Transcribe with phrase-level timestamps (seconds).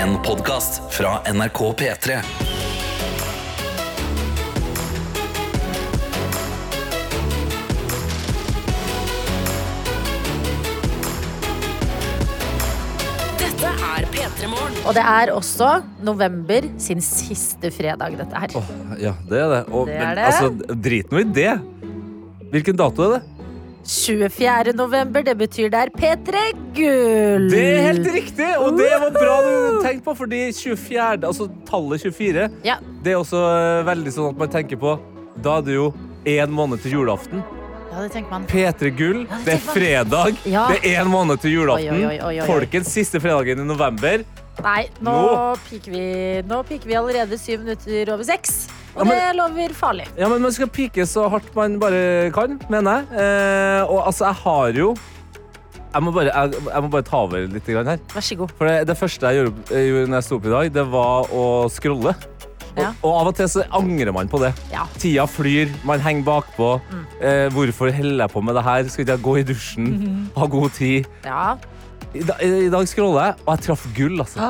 [0.00, 2.20] En podkast fra NRK P3.
[13.40, 14.76] Dette er P3 Morgen.
[14.86, 15.70] Og det er også
[16.06, 18.54] november sin siste fredag, dette her.
[19.00, 19.60] Ja, det er det.
[19.72, 20.26] Og, Det er men det.
[20.30, 21.52] altså, drit nå i det.
[22.50, 23.39] Hvilken dato er det?
[23.84, 24.72] 24.
[24.76, 26.40] november, det betyr det er P3
[26.76, 27.46] Gull!
[27.50, 28.48] Det er helt riktig!
[28.60, 33.20] Og det var bra du tenkte på, fordi 24, altså tallet 24, Ja, det er
[33.22, 34.98] også eh, veldig sånn at man tenker på
[35.40, 35.88] Da er det jo
[36.28, 37.40] én måned til julaften.
[37.90, 38.44] ja, det tenker man.
[38.46, 40.36] P3 Gull, Ja, det det er fredag.
[40.44, 40.66] Ja.
[40.70, 41.94] Det er én måned til julaften.
[41.96, 42.46] Oi, oi, oi, oi, oi.
[42.46, 44.22] Folkens, siste fredagen i november.
[44.60, 45.54] Nei, nå Nå.
[45.70, 48.68] piker vi, vi allerede syv minutter over seks.
[48.96, 50.06] Og Ja, men- det lover farlig.
[50.18, 53.20] Ja, men Man skal pike så hardt man bare kan, mener jeg.
[53.20, 54.96] Eh, og altså, jeg har jo
[55.92, 57.82] jeg må, bare, jeg, jeg må bare ta over litt her.
[58.14, 58.52] Vær så god.
[58.56, 60.84] For det, det første jeg gjorde, jeg gjorde når jeg sto opp i dag, det
[60.92, 62.14] var å scrolle.
[62.78, 62.92] Ja.
[63.02, 64.52] Og, og av og til så angrer man på det.
[64.70, 64.84] Ja.
[65.02, 66.68] Tida flyr, man henger bakpå.
[66.92, 67.00] Mm.
[67.20, 68.84] Eh, hvorfor holder jeg på med det her?
[68.88, 69.88] Skal ikke jeg gå i dusjen?
[69.96, 70.20] Mhm.
[70.38, 71.06] Ha god tid?
[71.26, 71.56] Ja.
[72.10, 74.46] I, da, I dag scroller jeg, og jeg traff gull, altså.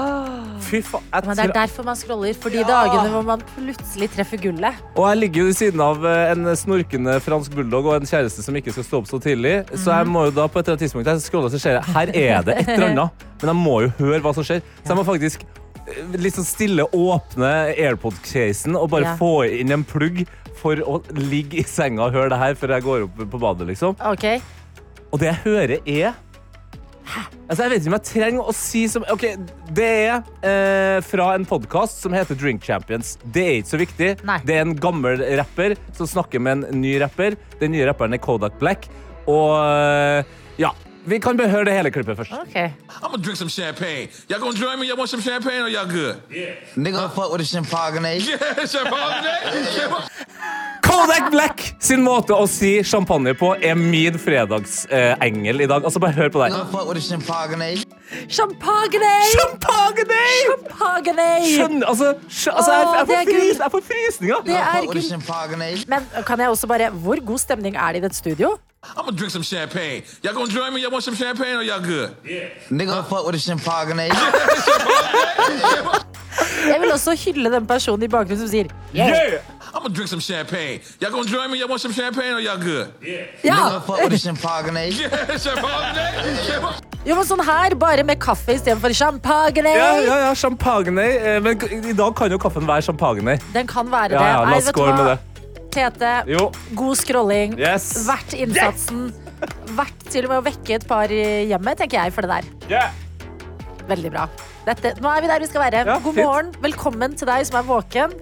[0.65, 1.03] Fy faen.
[1.05, 1.27] jeg Ah.
[1.27, 2.33] Men det er tra- derfor man scroller.
[2.41, 4.75] For de dagene hvor man plutselig treffer gullet.
[4.97, 8.43] Og jeg ligger jo ved siden av eh, en snorkende fransk bulldog og en kjæreste
[8.47, 9.55] som ikke skal stå opp så tidlig.
[9.75, 9.97] Så Mhm.
[9.99, 12.09] jeg må jo da på et eller annet tidspunkt jeg scroller, så ser jeg her
[12.09, 13.11] er det et eller annet.
[13.43, 14.63] Men jeg må jo høre hva som skjer.
[14.85, 19.17] Så jeg må faktisk eh, litt sånn stille åpne AirPod-casen og bare Ja.
[19.21, 20.25] få inn en plugg
[20.57, 23.67] for å ligge i senga og høre det her før jeg går opp på badet,
[23.69, 23.97] liksom.
[24.01, 24.41] Ok,
[25.13, 26.15] Og det jeg hører er
[27.51, 29.25] Altså, jeg vet ikke om jeg trenger å si som Ok,
[29.75, 33.17] Det er eh, fra en podkast som heter Drink Champions.
[33.25, 34.11] Det er ikke så viktig.
[34.29, 34.39] Nei.
[34.47, 37.39] Det er en gammel rapper som snakker med en ny rapper.
[37.63, 38.87] Den nye rapperen er Kodak Black.
[39.31, 40.37] Og eh,
[41.11, 42.33] vi kan bare høre det hele klippet først.
[42.33, 42.57] ok.
[42.57, 44.09] I'm gonna drink some champagne.
[44.31, 44.87] Y'all gonna join me?
[44.87, 46.15] Y'all want some champagne or y'all good?
[46.77, 48.21] Nigga fuck with a champagne.
[48.31, 49.25] Yeah, champagne.
[50.91, 55.85] Kodak Black sin måte å si champagne på er min fredagsengel i dag.
[55.87, 56.51] Altså, bare hør på det.
[58.29, 59.01] Champagne.
[59.39, 60.05] Champagne!
[60.47, 61.27] Champagne!
[61.55, 62.15] Skjønner, altså,
[62.57, 64.37] altså jeg, Åh, jeg, får frys, jeg får frysninger.
[64.47, 65.03] Det er gull.
[65.89, 68.57] Men kan jeg også bare Hvor god stemning er det i dette studio?
[68.83, 70.03] I'm gonna drink some champagne.
[70.25, 70.81] Y'all gonna join me?
[70.81, 72.09] Y'all want some champagne or y'all good?
[72.71, 73.97] Nigga fuck with a champagne.
[76.71, 79.09] Jeg vil også hylle den personen i bakgrunnen som sier yeah.
[79.09, 79.33] Yeah!
[79.73, 80.81] I'm gonna drink some champagne.
[81.01, 81.59] Y'all gonna join me?
[81.59, 82.89] Y'all want some champagne or y'all good?
[83.43, 83.55] Ja!
[83.55, 84.93] Nigga fuck with a champagne.
[85.01, 86.75] Yeah, champagne.
[87.07, 89.63] Jo, men sånn her, bare med kaffe istedenfor champagne.
[89.65, 90.99] Ja, ja, ja, champagne.
[91.01, 93.39] Eh, Men i dag kan jo kaffen være champagne.
[93.55, 94.29] Den kan være Ja, det.
[94.35, 94.97] ja, la Nei, oss vet du skåle hva?
[94.99, 95.71] med det.
[95.71, 96.51] Tete, Jo.
[96.75, 97.55] god scrolling.
[97.59, 97.87] Yes.
[98.09, 99.13] Verdt innsatsen.
[99.79, 102.51] Verdt til og med å vekke et par hjemme, tenker jeg, for det der.
[102.69, 102.91] Yeah.
[103.89, 104.27] Veldig bra.
[104.67, 105.87] Dette, nå er vi der vi skal være.
[105.87, 106.27] Ja, God fint.
[106.27, 106.53] morgen.
[106.61, 108.13] Velkommen til deg som er våken.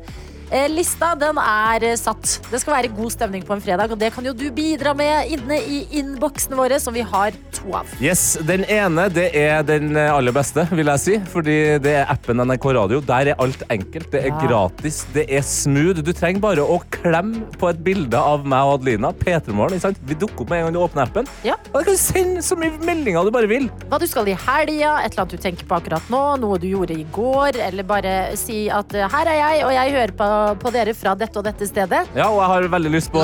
[0.51, 2.39] Eh, lista den er eh, satt.
[2.49, 5.29] Det skal være god stemning på en fredag, og det kan jo du bidra med
[5.35, 7.91] inne i innboksene våre, som vi har to av.
[8.01, 11.19] Yes, Den ene det er den aller beste, vil jeg si.
[11.35, 13.01] Fordi det er appen NRK Radio.
[13.05, 14.09] Der er alt enkelt.
[14.15, 14.39] Det er Ja.
[14.47, 15.03] gratis.
[15.13, 16.01] Det er smooth.
[16.05, 19.13] Du trenger bare å klemme på et bilde av meg og Adelina.
[19.13, 19.97] P3morgen.
[20.09, 21.27] Vi dukker opp med en gang du åpner appen.
[21.45, 21.57] Ja.
[21.75, 23.69] Og du kan sende så mye meldinger du bare vil.
[23.91, 26.69] Hva du skal i helga, et eller annet du tenker på akkurat nå, noe du
[26.71, 30.29] gjorde i går, eller bare si at eh, her er jeg, og jeg hører på,
[30.63, 32.03] på dere fra dette og dette stedet.
[32.17, 33.23] Ja, og jeg har veldig lyst på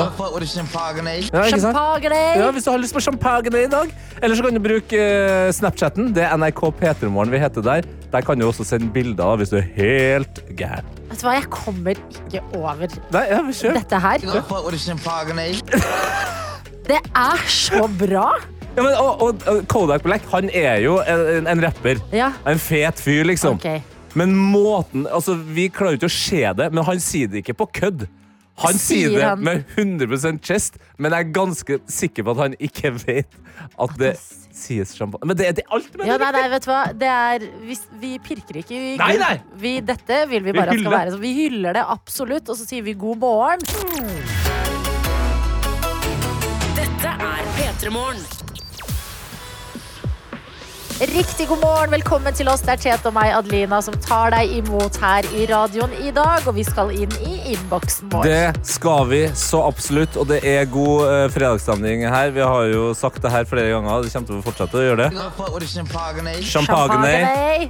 [0.51, 1.15] champagne.
[1.21, 1.43] ja.
[1.51, 2.21] Champagne!
[2.39, 3.93] Ja, Hvis du har lyst på champagne i dag.
[4.21, 6.13] Eller så kan du bruke eh, Snapchatten.
[6.15, 7.87] Det er NRK P3morgen vi heter der.
[8.11, 10.85] Der kan du også sende bilder hvis du er helt gæren.
[11.09, 13.41] Vet du hva, jeg kommer ikke over Nei, ja,
[13.75, 14.17] dette her.
[16.85, 18.27] Det er så bra!
[18.75, 22.01] Ja, men, og, og, Kodak Black han er jo en, en rapper.
[22.13, 22.33] Ja.
[22.47, 23.55] En fet fyr, liksom.
[23.55, 23.94] Ok.
[24.15, 27.57] Men måten altså, Vi klarer jo ikke å se det, men han sier det ikke
[27.63, 28.05] på kødd.
[28.63, 32.53] Han sier, Sier det med 100% chest, men jeg er ganske sikker på at han
[32.63, 33.35] ikke vet
[33.83, 34.13] at det
[34.55, 35.27] sies champagne.
[35.27, 36.29] Men det, det er alt med Ja, det.
[36.29, 36.79] nei, nei, vet du hva?
[36.95, 39.33] Det er, vi, vi pirker ikke Vi, Nei, nei.
[39.59, 41.11] Vi, dette vil vi Vi bare at skal være.
[41.17, 43.67] Så vi hyller det absolutt, og så sier vi god morgen.
[46.79, 48.23] Dette er P3 Morgen.
[50.95, 52.61] Riktig god morgen, velkommen til oss.
[52.63, 56.45] Det er Tete og meg, Adelina, som tar deg imot her i radioen i dag.
[56.47, 58.23] Og vi skal inn i innboksen vår.
[58.23, 62.31] Det skal vi så absolutt, og det er god eh, fredagsstemning her.
[62.31, 65.09] Vi har jo sagt det her flere ganger, det kommer til å fortsette å gjøre
[65.09, 66.39] det.
[66.47, 67.13] Champagne.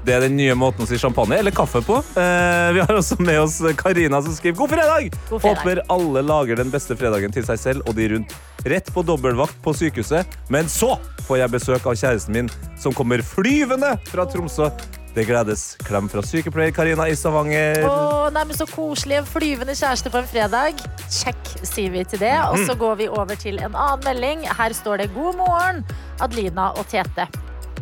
[0.06, 2.04] Det er den nye måten å si champagne eller kaffe på.
[2.22, 5.10] Eh, vi har også med oss Karina som skriver God fredag!
[5.32, 5.64] God fredag.
[5.66, 8.38] Håper alle lager den beste fredagen til seg selv og de rundt.
[8.66, 10.96] Rett på dobbeltvakt på sykehuset, men så
[11.28, 12.50] får jeg besøk av kjæresten min
[12.82, 14.70] som kommer flyvende fra Tromsø
[15.16, 15.78] Det gledes.
[15.88, 17.86] Klem fra sykepleier Karina i Stavanger.
[17.88, 19.16] Å, nei, men Så koselig.
[19.22, 20.82] En flyvende kjæreste på en fredag.
[21.10, 22.34] Check, sier vi til det.
[22.52, 22.66] Og Mhm.
[22.68, 24.44] så går vi over til en annen melding.
[24.44, 25.86] Her står det 'God morgen,
[26.20, 27.28] Adelina og Tete'.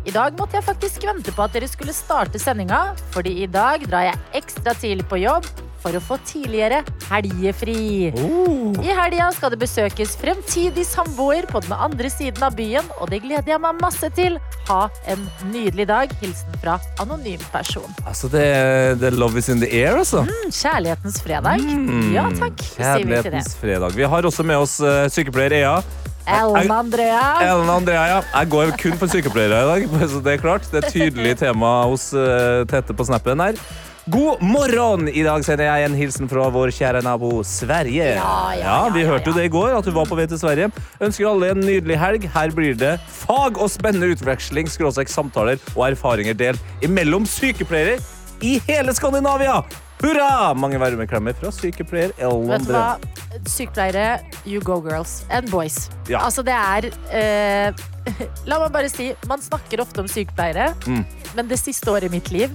[0.06, 3.82] I dag måtte jeg faktisk vente på at dere skulle starte sendinga, fordi i dag
[3.90, 5.46] drar jeg ekstra tidlig på jobb
[5.84, 8.12] for å få tidligere helgefri.
[8.18, 8.72] Oh.
[8.84, 13.20] I helga skal det besøkes fremtidig samboer på den andre siden av byen, og det
[13.26, 14.40] gleder jeg meg masse til.
[14.70, 16.14] Ha en nydelig dag.
[16.24, 17.90] Hilsen fra anonym person.
[18.08, 20.24] Altså, det, er- det er love is in the air, altså.
[20.28, 21.68] Mm, Kjærlighetens fredag.
[22.14, 23.98] Ja takk, Kjærlighetens vi fredag.
[24.00, 25.76] Vi har også med oss uh, sykepleier Ea.
[26.24, 27.24] Ellen Andrea.
[27.44, 28.20] Ellen Andrea, ja.
[28.32, 29.88] Jeg går kun for sykepleiere i dag.
[30.14, 30.70] Så det er klart.
[30.72, 33.60] Det er tydelig tema hos eh, Tete på snappen her.
[34.06, 35.08] God morgen!
[35.08, 38.10] I dag sender jeg en hilsen fra vår kjære nabo Sverige.
[38.18, 40.26] Ja, ja, ja, Vi ja, hørte jo det i går, at du var på vei
[40.28, 40.68] til Sverige.
[41.00, 42.26] Ønsker alle en nydelig helg.
[42.34, 47.96] Her blir det fag og spennende utveksling, skråstrek samtaler og erfaringer delt imellom sykepleiere
[48.44, 49.62] i hele Skandinavia.
[50.04, 50.52] Hurra!
[50.60, 53.40] Mange varmeklemmer fra sykepleier Ellen Vet du hva?
[53.48, 55.22] Sykepleiere, you go girls.
[55.32, 55.86] And boys.
[56.12, 56.26] Ja.
[56.28, 57.86] Altså, det er eh,
[58.52, 61.06] La meg bare si, man snakker ofte om sykepleiere, Mm.
[61.40, 62.52] men det siste året i mitt liv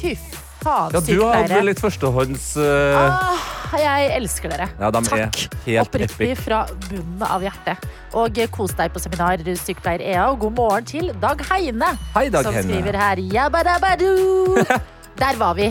[0.00, 0.14] Fy
[0.60, 2.50] Ja, du har hatt litt førstehånds...
[2.60, 2.98] Uh...
[3.00, 4.66] Ah, jeg elsker dere.
[4.80, 5.38] Ja, de Takk.
[5.80, 7.86] Oppriktig fra bunnen av hjertet.
[8.18, 11.94] Og kos deg på seminar, sykepleier EA, og god morgen til Dag Heine.
[12.16, 12.68] Hei, Dag som Heine.
[12.68, 14.60] skriver her Jabadabadu.
[15.22, 15.70] Der var vi.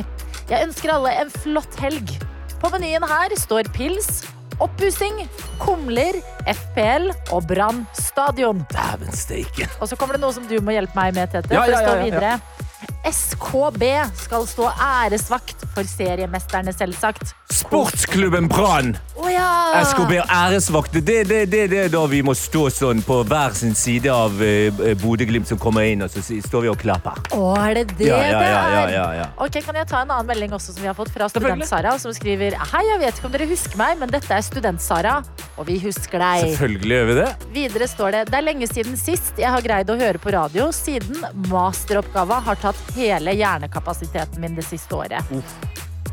[0.50, 2.16] Jeg ønsker alle en flott helg.
[2.60, 4.24] På menyen her står pils,
[4.60, 5.22] oppussing,
[5.62, 6.18] kumler,
[6.50, 8.66] FPL og Brann stadion.
[8.74, 9.70] Dæven steike.
[9.80, 11.54] Og så kommer det noe som du må hjelpe meg med, Tete.
[11.54, 12.10] Ja, for ja, ja, står ja, ja.
[12.10, 12.59] videre.
[13.08, 13.84] SKB
[14.20, 17.32] skal stå æresvakt for seriemesterne, selvsagt.
[17.54, 18.98] Sportsklubben Brann!
[19.16, 19.46] Oh, ja!
[19.88, 20.94] SKB og æresvakt.
[20.94, 24.36] Det, det, det, det er da vi må stå sånn på hver sin side av
[24.44, 27.18] eh, Bodø-Glimt som kommer inn, og så står vi og klapper.
[27.36, 29.34] Å, er det det Ja, ja, det ja, ja, er?
[29.40, 32.14] Ok, Kan jeg ta en annen melding også som vi har fått fra Student-Sara, som
[32.16, 35.20] skriver Hei, jeg vet ikke om dere husker meg, men dette er Student-Sara,
[35.60, 36.46] og vi husker deg.
[36.54, 37.28] Selvfølgelig gjør vi det.
[37.56, 40.70] Videre står det Det er lenge siden sist jeg har greid å høre på radio,
[40.76, 41.20] siden
[41.52, 45.36] masteroppgava har tatt hele hjernekapasiteten min det siste året.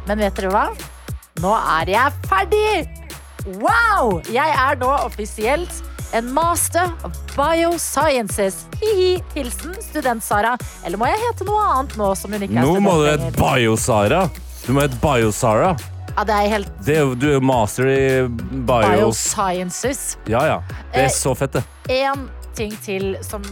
[0.07, 0.69] Men vet dere hva?
[1.43, 2.71] Nå er jeg ferdig!
[3.63, 4.19] Wow!
[4.33, 5.83] Jeg er nå offisielt
[6.17, 8.65] en master of biosciences.
[8.81, 9.21] Hihi.
[9.35, 10.55] Hilsen student-Sara.
[10.87, 13.31] Eller må jeg hete noe annet nå som hun ikke er Nå må du hete?
[13.39, 14.25] Biosara.
[14.65, 15.75] Du må hete Biosara.
[16.17, 18.81] Ja, det er helt Det er du er master i bio...
[18.89, 20.17] biosciences.
[20.27, 20.61] Ja, ja.
[20.93, 21.65] Det Eh, er så fett, det.
[21.93, 23.43] En ting til som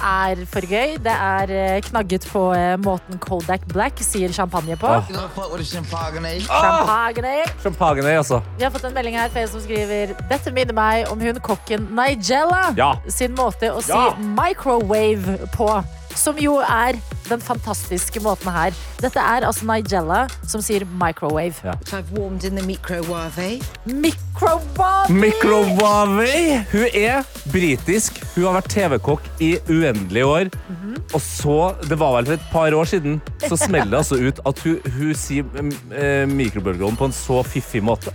[0.00, 0.94] er for gøy.
[1.04, 4.88] Det er eh, knagget på eh, måten Kodak Black sier champagne på.
[4.88, 5.04] Ah.
[5.04, 6.32] Champagne.
[6.46, 7.34] Champagne.
[7.62, 8.40] Champagne, altså.
[8.56, 11.36] Vi har fått en melding her fra en som skriver Dette minner meg om hun
[11.44, 12.94] kokken Nigella Ja.
[13.08, 14.14] sin måte å si Ja.
[14.18, 15.68] microwave på.
[16.16, 18.74] Som jo er den fantastiske måten her.
[19.00, 21.54] Dette er altså Nigella som sier microwave.
[21.64, 21.74] Ja.
[21.80, 23.60] which I've warmed in the microwave.
[23.86, 25.10] Microwave!
[25.10, 26.64] Microwave.
[26.72, 27.22] Hun er
[27.52, 28.20] britisk.
[28.34, 30.50] Hun har vært TV-kokk i uendelige år.
[30.68, 30.94] Mhm.
[31.14, 34.40] Og så, det var vel for et par år siden, så smeller det altså ut
[34.46, 38.14] at hun, hun sier mm, eh, mikrobølgeovn på en så fiffig måte.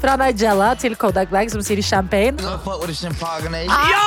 [0.00, 2.36] Fra Nigella til Kodak Bag, som sier champagne.
[3.66, 4.02] Ja!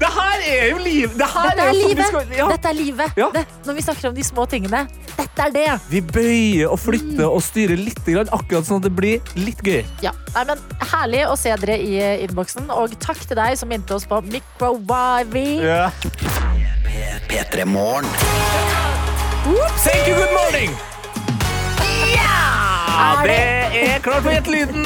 [0.00, 1.12] Det her er jo liv!
[1.14, 2.06] Det her Dette er jo sånn vi livet!
[2.08, 2.46] skal- ja.
[2.48, 3.12] Dette er livet.
[3.20, 3.28] Ja.
[3.34, 4.80] Det, når vi snakker om de små tingene.
[5.16, 5.66] Dette er det.
[5.90, 9.84] Vi bøyer og flytter og styrer litt, grann, akkurat sånn at det blir litt gøy.
[10.02, 10.58] Ja, Nei, men
[10.92, 12.70] Herlig å se dere i eh, innboksen.
[12.70, 15.46] Og takk til deg som minte oss på microwave.
[17.30, 18.06] P3 Morgen.
[19.84, 20.89] Thank you, good morning!
[23.00, 23.36] Er Det
[23.72, 24.84] det- er klart for Gjett-lyden!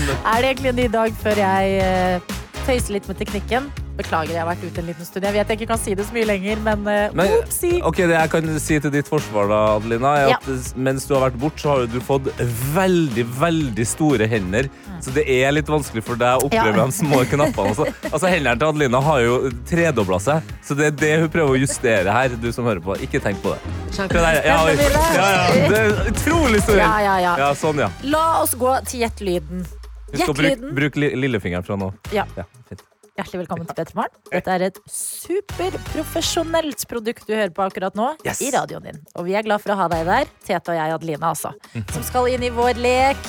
[0.30, 2.20] Er det egentlig en ny dag før jeg eh,
[2.66, 3.70] tøyser litt med teknikken?
[4.00, 5.26] Beklager, jeg har vært ute en liten stund.
[5.28, 7.34] Jeg vet jeg ikke kan si det så mye lenger, men uh, Men,
[7.90, 10.38] ok, Det jeg kan si til ditt forsvar, da, Adelina, er Ja.
[10.40, 12.30] at mens du har vært borte, så har du fått
[12.74, 14.68] veldig veldig store hender.
[15.00, 16.86] Så det er litt vanskelig for deg å oppleve Ja.
[16.86, 17.72] de små knappene.
[17.72, 19.36] Altså, altså Hendene til Adelina har jo
[19.68, 22.36] tredobla seg, så det er det hun prøver å justere her.
[22.40, 23.60] Du som hører på, ikke tenk på det.
[24.00, 27.34] Det der, ja, ja, ja, det er utrolig store Ja, ja, ja.
[27.46, 27.90] Ja, sånn, ja.
[28.08, 29.66] La oss gå til gjettlyden.
[30.16, 30.72] Gjettlyden.
[30.74, 31.92] Bruk li- lillefingeren fra nå.
[32.14, 32.24] Ja.
[32.38, 32.82] Ja, fint.
[33.20, 34.14] Hjertelig velkommen til Petter Morgen.
[34.32, 38.40] Dette er et superprofesjonelt produkt du hører på akkurat nå Yes.
[38.40, 39.00] i radioen din.
[39.14, 41.50] Og vi er glad for å ha deg der, Tete og jeg, Adelina, altså.
[41.92, 43.20] Som skal inn i vår lek.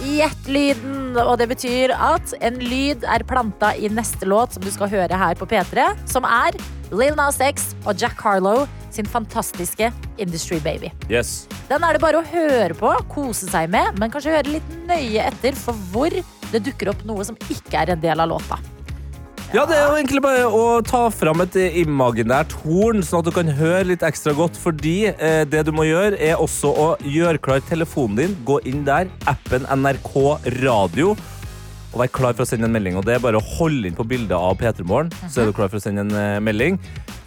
[0.00, 1.14] Gjett-lyden.
[1.22, 5.14] Og det betyr at en lyd er planta i neste låt som du skal høre
[5.22, 6.58] her på P3, som er
[6.90, 10.90] Lil Nas X og Jack Harlow sin fantastiske Industry Baby.
[11.06, 11.46] Yes.
[11.68, 15.22] Den er det bare å høre på, kose seg med, men kanskje høre litt nøye
[15.28, 16.10] etter for hvor
[16.50, 18.58] det dukker opp noe som ikke er en del av låta.
[19.50, 23.32] Ja, det er jo egentlig bare å ta fram et imaginært horn, sånn at du
[23.34, 24.54] kan høre litt ekstra godt.
[24.54, 28.36] Fordi eh, det du må gjøre, er også å gjøre klar telefonen din.
[28.46, 30.14] Gå inn der, appen NRK
[30.60, 31.16] Radio.
[31.90, 33.00] Og vær klar for å sende en melding.
[33.00, 35.56] Og det er bare å holde inn på bildet av P3 Morgen, så er du
[35.58, 36.78] klar for å sende en eh, melding.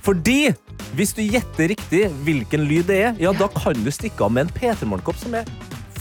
[0.07, 0.53] Fordi
[0.95, 4.47] hvis du gjetter riktig hvilken lyd det er, ja, da kan du stikke av med
[4.47, 5.51] en P3 Morgen-kopp som er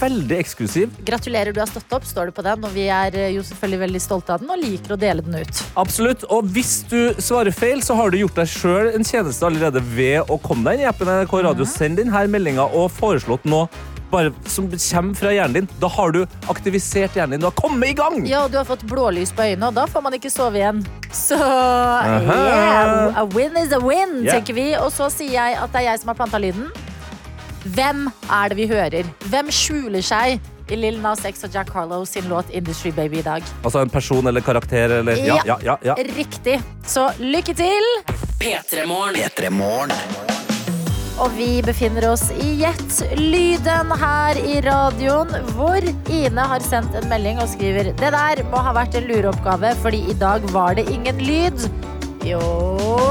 [0.02, 0.96] veldig eksklusiv.
[1.06, 2.66] Gratulerer, du har stått opp, står det på den.
[2.66, 5.38] Og vi er eh, jo selvfølgelig veldig stolte av den og liker å dele den
[5.42, 5.62] ut.
[5.80, 6.26] Absolutt.
[6.32, 10.28] Og hvis du svarer feil, så har du gjort deg sjøl en tjeneste allerede ved
[10.32, 11.68] å komme deg inn i appen NRK Radio.
[11.68, 13.70] Send denne meldinga og foreslått noe
[14.12, 15.68] bare som kommer fra hjernen din.
[15.80, 16.20] Da har du
[16.52, 17.40] aktivisert hjernen din.
[17.40, 18.20] Du har kommet i gang!
[18.28, 20.82] Ja, og du har fått blålys på øynene, og da får man ikke sove igjen.
[21.12, 24.36] Så yeah, a win is a win, Yeah.
[24.36, 24.68] tenker vi.
[24.76, 26.68] Og så sier jeg at det er jeg som har planta lyden.
[27.62, 29.06] Hvem er det vi hører?
[29.30, 30.40] Hvem skjuler seg
[30.72, 33.44] i Lil Nas X og Jack Harlow sin låt Industry Baby i dag?
[33.62, 35.76] Altså en person eller karakter eller Ja, ja, ja.
[35.84, 35.94] ja.
[36.16, 36.58] Riktig.
[36.86, 37.86] Så lykke til!
[38.42, 39.14] P3 Morgen.
[39.14, 39.94] P3 Morgen.
[41.22, 47.06] Og vi befinner oss i Gjett lyden her i radioen, hvor Ine har sendt en
[47.12, 50.88] melding og skriver Det der må ha vært en lureoppgave, fordi i dag var det
[50.90, 51.68] ingen lyd.
[52.26, 52.38] Jo,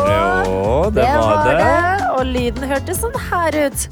[0.07, 2.07] Jo, det var det.
[2.15, 3.87] Og lyden hørtes sånn her ut.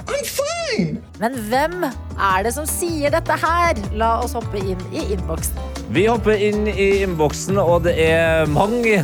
[1.19, 3.79] Men hvem er det som sier dette her?
[3.99, 5.57] La oss hoppe inn i innboksen.
[5.89, 9.01] Vi hopper inn i innboksen, og det er mange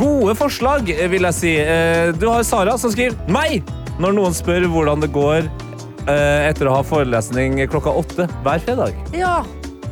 [0.00, 1.52] gode forslag, vil jeg si.
[1.60, 3.62] Eh, Du har Sara som skriver meg
[4.00, 5.44] når noen spør hvordan det går
[6.08, 8.96] eh, etter å ha forelesning klokka åtte hver fredag.
[9.14, 9.42] Ja,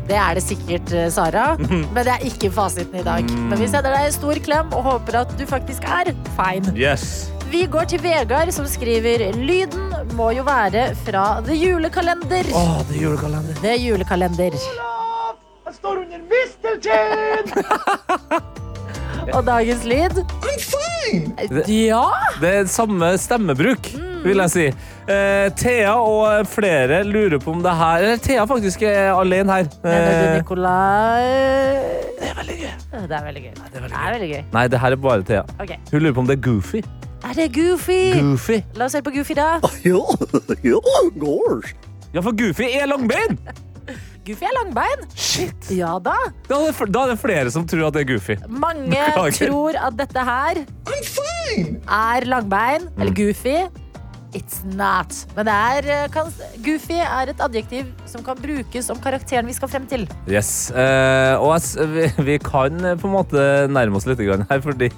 [0.09, 1.57] det er det sikkert, eh, Sara.
[1.61, 3.29] Men det er ikke fasiten i dag.
[3.51, 6.75] Men vi sender deg en stor klem og håper at du faktisk er fine.
[6.79, 7.31] Yes.
[7.51, 12.47] Vi går til Vegard, som skriver Lyden må jo være fra The Julekalender.
[12.55, 13.59] Åh, det er julekalender.
[13.63, 14.55] The Julekalender.
[19.35, 20.23] og dagens lyd
[21.71, 22.05] Ja!
[22.41, 23.91] Det er samme stemmebruk,
[24.25, 24.67] vil jeg si.
[25.11, 29.69] Eh, Thea og flere lurer på om det her Eller Thea faktisk er alene her.
[29.83, 31.25] Mener du det Nikolai?
[32.21, 32.73] Det er veldig gøy.
[32.91, 33.53] Det er veldig gøy.
[33.61, 34.43] Det er veldig gøy.
[34.53, 35.43] nei, det her er bare Thea.
[35.61, 35.73] Ok.
[35.93, 36.83] Hun lurer på om det er Goofy.
[37.25, 38.01] Er det Goofy?
[38.17, 38.61] Goofy.
[38.81, 39.59] La oss høre på Goofy, da.
[42.15, 43.37] Ja, for Goofy er langbein!
[44.27, 45.05] Goofy er langbein.
[45.17, 45.69] Shit.
[45.73, 46.15] Ja da.
[46.49, 48.37] Da er, det, da er det flere som tror at det er Goofy.
[48.51, 49.47] Mange Beklager.
[49.53, 53.01] tror at dette her er langbein Mm.
[53.01, 53.55] eller goofy.
[54.37, 55.15] It's not.
[55.35, 56.31] Men er, eh, kan,
[56.63, 60.07] goofy er et adjektiv som kan brukes om karakteren vi skal frem til.
[60.31, 60.71] Yes.
[60.71, 61.59] Eh, og
[61.95, 64.91] vi, vi kan eh, på en måte nærme oss litt grann her, fordi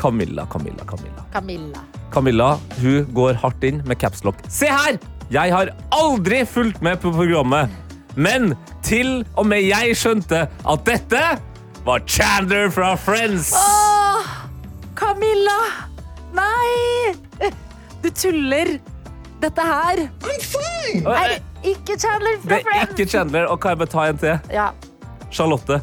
[0.00, 1.26] Camilla, Camilla, Camilla.
[1.32, 1.84] Camilla.
[2.14, 4.40] Camilla hun går hardt inn med capslock.
[4.48, 4.98] Se her!
[5.32, 7.72] Jeg har aldri fulgt med på programmet,
[8.14, 8.52] men
[8.84, 11.22] til og med jeg skjønte at dette
[11.84, 13.52] var Chandler fra Friends.
[13.56, 14.32] Åh,
[14.96, 15.58] Camilla!
[16.34, 17.52] Nei!
[18.04, 18.76] Du tuller.
[19.42, 21.40] Dette her Og, er eh,
[21.74, 22.92] ikke Chandler fra Det er Friends.
[22.94, 24.54] ikke Chandler, og kan jeg bare ta en til?
[24.54, 24.68] Ja.
[25.34, 25.80] Charlotte.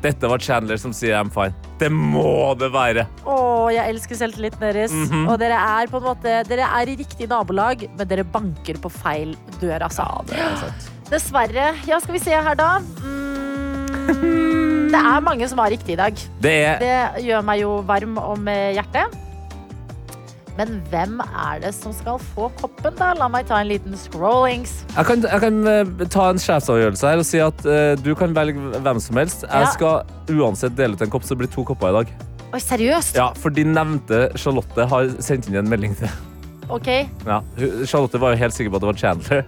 [0.00, 1.54] Dette var Chandler som sier I'm fine.
[1.80, 3.06] Det må det være.
[3.28, 3.36] Å,
[3.72, 4.92] jeg elsker selvtilliten deres.
[4.92, 5.28] Mhm.
[5.30, 8.92] Og dere er på en måte Dere er i riktig nabolag, men dere banker på
[8.92, 10.08] feil dør, altså.
[10.28, 10.90] det er sant.
[11.10, 11.70] Dessverre.
[11.88, 12.70] Ja, skal vi se her, da.
[13.00, 16.20] Mm, det er mange som har riktig i dag.
[16.42, 19.16] Det er Det gjør meg jo varm om eh, hjertet.
[20.58, 23.12] Men hvem er det som skal få koppen, da?
[23.18, 24.80] La meg ta en liten scrollings.
[24.96, 28.34] Jeg kan, jeg kan eh, ta en sjefsavgjørelse her og si at uh, du kan
[28.36, 29.46] velge hvem som helst.
[29.46, 32.12] Jeg skal uansett dele ut en kopp, så det blir to kopper i dag.
[32.50, 33.14] Oi, seriøst?
[33.18, 36.10] Ja, For de nevnte Charlotte har sendt inn en melding til.
[36.70, 36.86] Ok,
[37.26, 37.40] Ja,
[37.86, 39.44] Charlotte var jo helt sikker på at det var Chandler.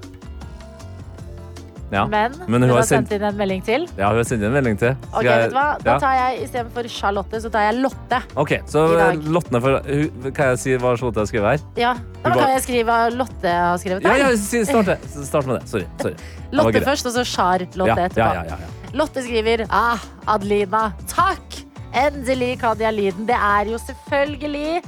[1.93, 3.83] Ja, men, Men hun har sendt inn en melding til.
[3.99, 4.95] ja hun har sendt inn en melding til.
[4.97, 5.67] Skal Ok, jeg- vet du hva?
[5.85, 5.99] Da ja.
[6.01, 8.23] tar jeg istedenfor Charlotte, så tar jeg Lotte.
[8.37, 9.25] Ok, så I dag.
[9.37, 11.59] Lottene for hun- Kan jeg si hva Charlotte har skrevet her?
[11.77, 14.03] Ja, Da Hun kan jeg skrive hva Lotte har skrevet.
[14.03, 14.19] Ja, her.
[14.31, 14.99] ja, si- start, det.
[15.27, 15.69] start med det.
[15.69, 15.85] Sorry.
[16.01, 16.15] sorry.
[16.15, 16.85] Det var Lotte greit.
[16.89, 18.17] først, og så Char-Lotte Ja, etterpå.
[18.17, 18.99] ja, ja, ja, ja.
[18.99, 21.61] Lotte skriver Ah, Adelina, takk!
[21.95, 23.27] Endelig kan jeg lyden.
[23.27, 24.83] Det er jo selvfølgelig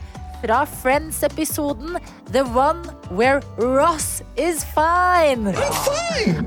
[0.44, 1.96] fra Friends-episoden
[2.32, 5.54] The one where Ross is fine.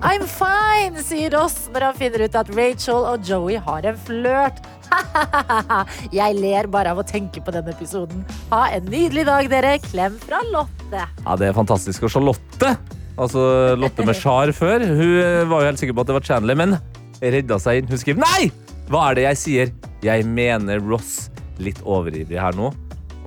[0.05, 4.61] I'm fine, sier Ross når han finner ut at Rachel og Joey har en flørt.
[6.19, 8.21] jeg ler bare av å tenke på den episoden.
[8.51, 9.73] Ha en nydelig dag, dere.
[9.87, 11.07] Klem fra Lotte.
[11.25, 12.05] Ja, det er fantastisk.
[12.05, 12.75] Og Charlotte,
[13.17, 16.29] altså Lotte med sjar før, hun eh, var jo helt sikker på at det var
[16.29, 16.77] Chandler, men
[17.21, 17.89] redda seg inn.
[17.89, 18.51] Hun skriver Nei!
[18.87, 19.77] Hva er det jeg sier?
[20.05, 21.31] Jeg mener Ross.
[21.57, 22.69] Litt overivrig her nå.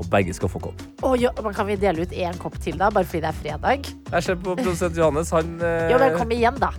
[0.00, 0.80] Og begge skal få kopp.
[1.04, 2.88] Oh, jo, men kan vi dele ut én kopp til, da?
[2.94, 3.90] Bare fordi det er fredag?
[4.14, 5.32] Jeg ser på produsent Johannes.
[5.36, 6.70] Han, eh, Jo, men kom igjen, da.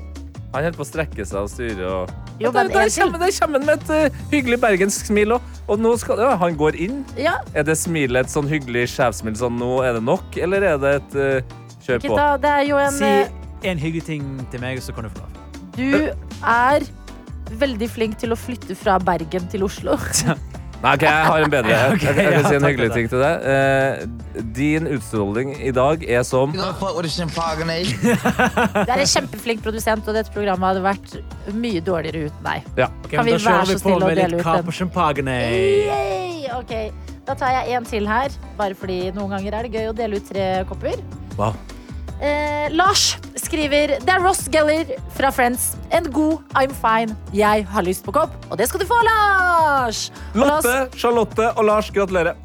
[0.52, 1.92] han holder på å strekke seg og styre.
[1.92, 2.16] Og...
[2.42, 3.04] Jo, men der, en til.
[3.04, 5.52] kommer, der kommer han med et eh, hyggelig bergensk smil òg.
[5.72, 7.04] Og nå skal ja, Han går inn.
[7.16, 10.82] Ja, Er det smilet et sånn hyggelig sjefsmil sånn nå er det nok, eller er
[10.82, 11.54] det et eh,
[11.86, 12.18] kjør på?
[12.18, 13.38] ta, det er jo en Si eh,
[13.70, 15.38] en hyggelig ting til meg, så kan du få lov.
[15.78, 16.10] Du
[16.42, 16.88] er
[17.62, 20.00] veldig flink til å flytte fra Bergen til Oslo.
[20.82, 21.70] Nei, ok, jeg har en bedre.
[21.78, 23.44] Jeg, Ok, jeg, kan ja, si en hyggelig ting til deg.
[23.46, 26.56] Uh, din utstråling i dag er som?
[26.56, 26.58] Du
[28.96, 32.66] er en kjempeflink produsent, og dette programmet hadde vært mye dårligere uten deg.
[32.82, 32.90] Ja.
[33.06, 34.66] Okay, Kan vi være så på å dele ut den?
[35.92, 36.50] Yay!
[36.58, 36.76] Ok,
[37.30, 40.18] Da tar jeg en til her, bare fordi noen ganger er det gøy å dele
[40.18, 40.98] ut tre kopper.
[41.38, 41.54] Wow.
[42.18, 43.12] Uh, Lars
[43.52, 45.74] skriver Det er Ross Geller fra Friends.
[45.92, 47.16] En god I'm fine.
[47.36, 50.06] Jeg har lyst på kopp, og det skal du få, Lars!
[50.38, 52.38] Lotte, Charlotte og Lars, gratulerer.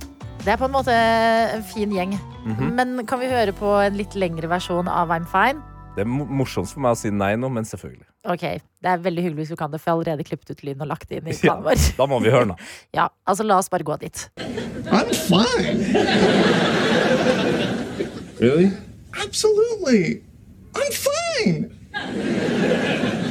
[0.42, 2.12] det er på en måte en fin gjeng.
[2.46, 2.68] Mhm.
[2.78, 5.62] Men kan vi høre på en litt lengre versjon av I'm fine?
[5.96, 8.04] Det er mo- morsomst for meg å si nei nå, men selvfølgelig.
[8.26, 8.42] Ok,
[8.82, 10.82] Det er veldig hyggelig hvis du kan det, for jeg har allerede klippet ut lyden
[10.82, 11.96] og lagt det inn i Ja, planen vår.
[11.96, 12.56] da må vi høre nå.
[12.94, 14.28] Ja, altså La oss bare gå dit.
[14.90, 15.78] I'm fine.
[18.38, 18.70] Really?
[19.24, 20.22] Absolutely.
[20.76, 21.70] I'm fine.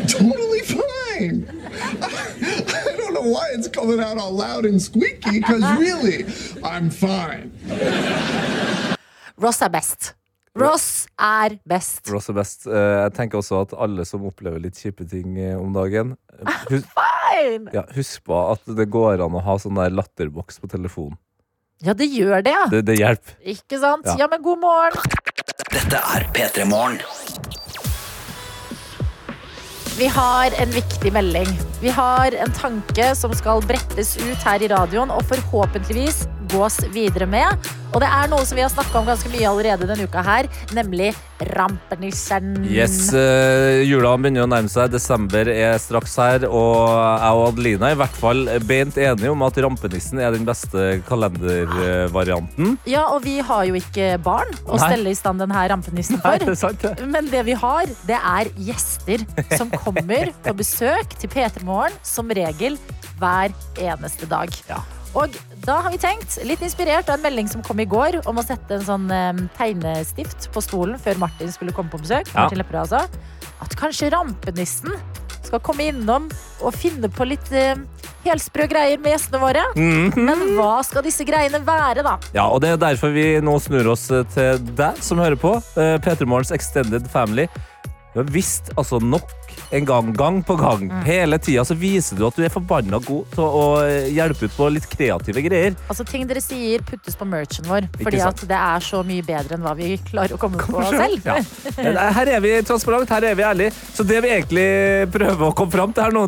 [0.08, 1.38] Totally fine.
[1.78, 6.26] I don't know why it's coming out all loud and squeaky, because really,
[6.64, 7.52] I'm fine.
[9.38, 10.14] Ross er best.
[10.56, 12.08] Ross er best.
[12.10, 12.66] Ross er best.
[12.68, 16.14] Eh, Jeg tenker også at alle som opplever litt kjipe ting eh, om dagen
[16.70, 17.72] hus Fine.
[17.76, 21.18] ja, Husk på at det går an å ha sånn der latterboks på telefonen.
[21.84, 22.66] Ja, det gjør det, ja.
[22.72, 23.36] Det, det hjelper.
[23.52, 24.08] Ikke sant?
[24.08, 24.16] Ja.
[24.24, 25.18] Ja, men god morgen.
[25.76, 27.02] Dette er P3 Morgen.
[29.96, 31.48] Vi har en viktig melding.
[31.80, 36.26] Vi har en tanke som skal brettes ut her i radioen, og forhåpentligvis
[36.56, 37.72] gås videre med.
[37.96, 40.50] Og det er noe som vi har snakka om ganske mye allerede denne uka her,
[40.76, 41.14] nemlig
[41.56, 42.66] rampenissen.
[42.68, 44.90] Yes, uh, Jula begynner å nærme seg.
[44.92, 46.48] Desember er straks her.
[46.50, 50.48] Og jeg og Adelina er i hvert fall beint enige om at rampenissen er den
[50.48, 52.76] beste kalendervarianten.
[52.90, 56.50] Ja, og vi har jo ikke barn å stelle i stand denne rampenissen Nei, det
[56.50, 56.56] for.
[56.56, 57.10] er sant, det.
[57.16, 59.24] Men det vi har, det er gjester
[59.56, 62.80] som kommer på besøk til P3 Morgen som regel
[63.20, 64.52] hver eneste dag.
[64.68, 64.84] Ja.
[65.16, 68.40] Og da har vi tenkt, litt inspirert av en melding som kom i går, om
[68.40, 72.28] å sette en sånn eh, tegnestift på stolen før Martin skulle komme på besøk.
[72.34, 72.46] Ja.
[72.46, 73.54] Martin Lepperød, altså.
[73.64, 74.92] At kanskje rampenissen
[75.46, 76.28] skal komme innom
[76.66, 77.78] og finne på litt eh,
[78.26, 79.64] helsprø greier med gjestene våre.
[79.78, 80.26] Mhm.
[80.26, 82.18] Men hva skal disse greiene være, da?
[82.36, 85.56] Ja, og det er derfor vi nå snur oss eh, til deg som hører på.
[85.78, 87.48] Uh, P3 Morgens Extended Family.
[88.14, 89.32] Du har visst altså nok
[89.72, 91.04] en gang, gang på gang, Mm.
[91.06, 93.64] hele tida, så viser du at du er forbanna god til å
[94.14, 95.76] hjelpe ut på litt kreative greier.
[95.90, 97.88] Altså Ting dere sier, puttes på merchen vår.
[98.02, 101.26] Fordi at det er så mye bedre enn hva vi klarer å komme på selv.
[101.26, 101.36] Ja.
[101.78, 103.72] Eh, Her er vi transparent, her er vi ærlige.
[103.96, 106.28] Så det vi egentlig prøver å komme fram til her nå,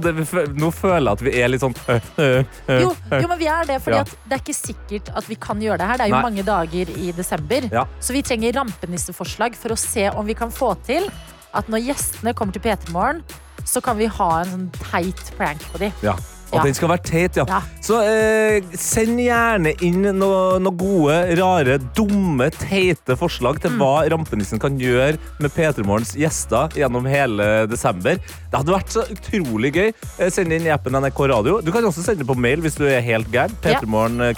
[0.58, 3.48] nå føler jeg at vi er litt sånn øh, øh, øh, Jo, jo, men vi
[3.48, 4.02] er det, fordi Ja.
[4.02, 5.98] at det er ikke sikkert at vi kan gjøre det her.
[5.98, 6.24] Det er jo Nei.
[6.30, 7.70] mange dager i desember.
[7.72, 7.86] Ja.
[8.00, 11.10] Så vi trenger rampenisseforslag for å se om vi kan få til
[11.58, 13.24] at når gjestene kommer til P3 Morgen,
[13.68, 15.92] så kan vi ha en sånn teit prank på dem.
[16.06, 16.16] Ja.
[16.48, 16.64] Og Ja.
[16.64, 17.44] den skal være teit, ja.
[17.50, 17.58] Ja.
[17.84, 23.62] Så eh, send gjerne inn noen noe gode, rare, dumme, teite forslag Mm.
[23.66, 28.16] til hva rampenissen kan gjøre med P3 Morgens gjester gjennom hele desember.
[28.16, 29.92] Det hadde vært så utrolig gøy.
[30.20, 31.60] Eh, Send inn i appen NRK Radio.
[31.60, 33.52] Du kan også sende det på mail hvis du er helt gæren.
[33.62, 33.82] Ja.
[33.82, 34.34] P3morgen, eh,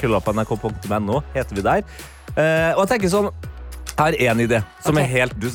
[1.36, 1.84] heter vi der.
[2.36, 3.30] Eh, og jeg tenker sånn
[4.00, 5.04] Her er en idé som okay.
[5.04, 5.50] er helt du,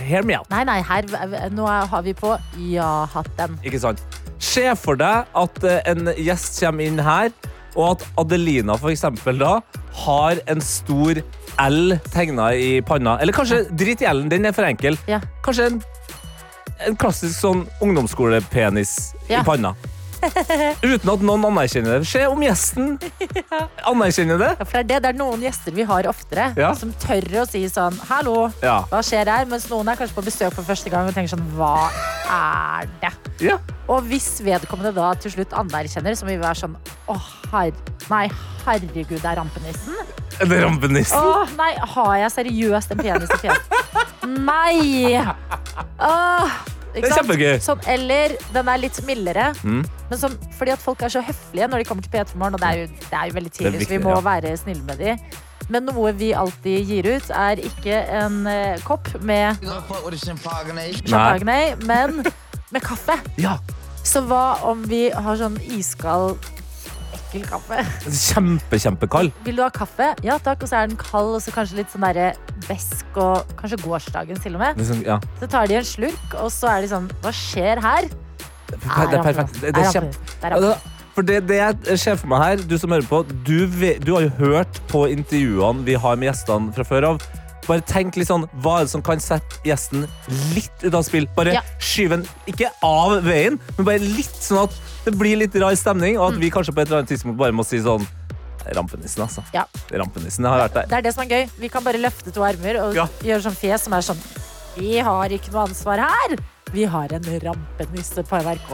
[0.00, 0.48] Hear me out.
[0.50, 1.04] Nei, nei, her,
[1.52, 2.34] nå har vi på
[2.72, 3.58] ja-hatten.
[3.66, 4.00] Ikke sant?
[4.42, 7.30] Se for deg at eh, en gjest kommer inn her,
[7.76, 9.52] og at Adelina for eksempel da
[10.02, 11.20] har en stor
[11.62, 13.18] L tegna i panna.
[13.20, 14.96] Eller kanskje drit i L-en, den er for enkel.
[15.08, 15.20] Ja.
[15.44, 15.78] Kanskje en,
[16.88, 19.40] en klassisk sånn ungdomsskolepenis Ja.
[19.40, 19.74] i panna.
[20.22, 22.06] Uten at noen anerkjenner det.
[22.08, 22.92] Se om gjesten
[23.92, 24.50] anerkjenner det.
[24.60, 25.00] Ja, for det er det.
[25.02, 26.72] Det er noen gjester vi har oftere, Ja.
[26.78, 28.82] som tør å si sånn Hallo, Ja.
[28.90, 29.46] hva skjer her?
[29.50, 31.90] Mens noen er kanskje på besøk for første gang og tenker sånn Hva
[32.30, 33.12] er det?
[33.48, 33.58] ja.
[33.90, 36.76] Og hvis vedkommende da til slutt anerkjenner, så må vi være sånn
[37.10, 37.16] Å,
[37.50, 37.72] herre...
[38.10, 38.26] Nei,
[38.64, 39.94] herregud, det er rampenissen.
[40.40, 41.18] Er det rampenissen?
[41.18, 43.66] Å, nei, har jeg seriøst en penis i fjeset?
[44.48, 45.18] Nei!
[46.02, 46.54] Åh,
[46.92, 47.22] Det er sant?
[47.22, 47.54] kjempegøy.
[47.64, 49.46] Sånn, eller den er litt mildere.
[49.62, 49.80] Mm.
[50.10, 52.62] Men som, fordi at folk er så høflige når de kommer til P3 Morgen, og
[52.62, 54.22] det er jo, det er jo veldig tidlig, viktig, så vi må ja.
[54.28, 55.16] være snille med de.
[55.72, 59.62] Men noe vi alltid gir ut, er ikke en eh, kopp med
[60.26, 62.24] champagne, men
[62.72, 63.16] med kaffe.
[63.40, 63.56] Ja.
[64.02, 66.42] Så hva om vi har sånn iskald,
[67.32, 67.80] ekkel kaffe?
[68.12, 69.32] Kjempe, kjempekald.
[69.46, 70.12] Vil du ha kaffe?
[70.24, 70.62] Ja takk.
[70.62, 72.32] Og så er den kald, og så kanskje litt sånn derre
[72.68, 74.80] besk, og kanskje gårsdagens til og med.
[74.80, 75.18] Liksom, ja.
[75.40, 78.10] Så tar de en slurk, og så er de sånn Hva skjer her?
[78.72, 79.60] Det er perfekt.
[79.60, 80.74] Det, er kjempe...
[81.12, 83.66] For det, det jeg ser for meg her, du som hører på, du,
[84.00, 87.26] du har jo hørt på intervjuene vi har med gjestene fra før av.
[87.68, 90.08] Bare tenk litt sånn, Hva er det som kan sette gjesten
[90.54, 91.26] litt ut av spill?
[91.36, 91.60] Bare Ja.
[91.78, 96.18] skyve den ikke av veien, men bare litt sånn at det blir litt rar stemning,
[96.18, 96.40] og at Mm.
[96.40, 98.06] vi kanskje på et eller annet tidspunkt bare må si sånn
[98.76, 99.42] Rampenissen, altså.
[99.52, 99.64] Ja.
[99.90, 100.86] Rampenissen har vært der.
[100.86, 101.50] Det er det som er gøy.
[101.58, 103.06] Vi kan bare løfte to armer og Ja.
[103.20, 104.18] gjøre sånn fjes som er sånn
[104.76, 106.36] Vi har ikke noe ansvar her.
[106.72, 108.70] Vi har en rampenisse på NRK.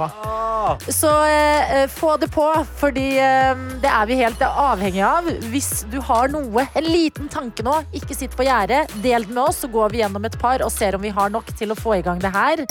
[0.89, 2.47] Så eh, eh, få det på,
[2.79, 5.27] fordi eh, det er vi helt avhengig av.
[5.51, 8.95] Hvis du har noe, en liten tanke nå, ikke sitt på gjerdet.
[9.03, 11.33] Del den med oss, så går vi gjennom et par og ser om vi har
[11.35, 12.63] nok til å få i gang det her.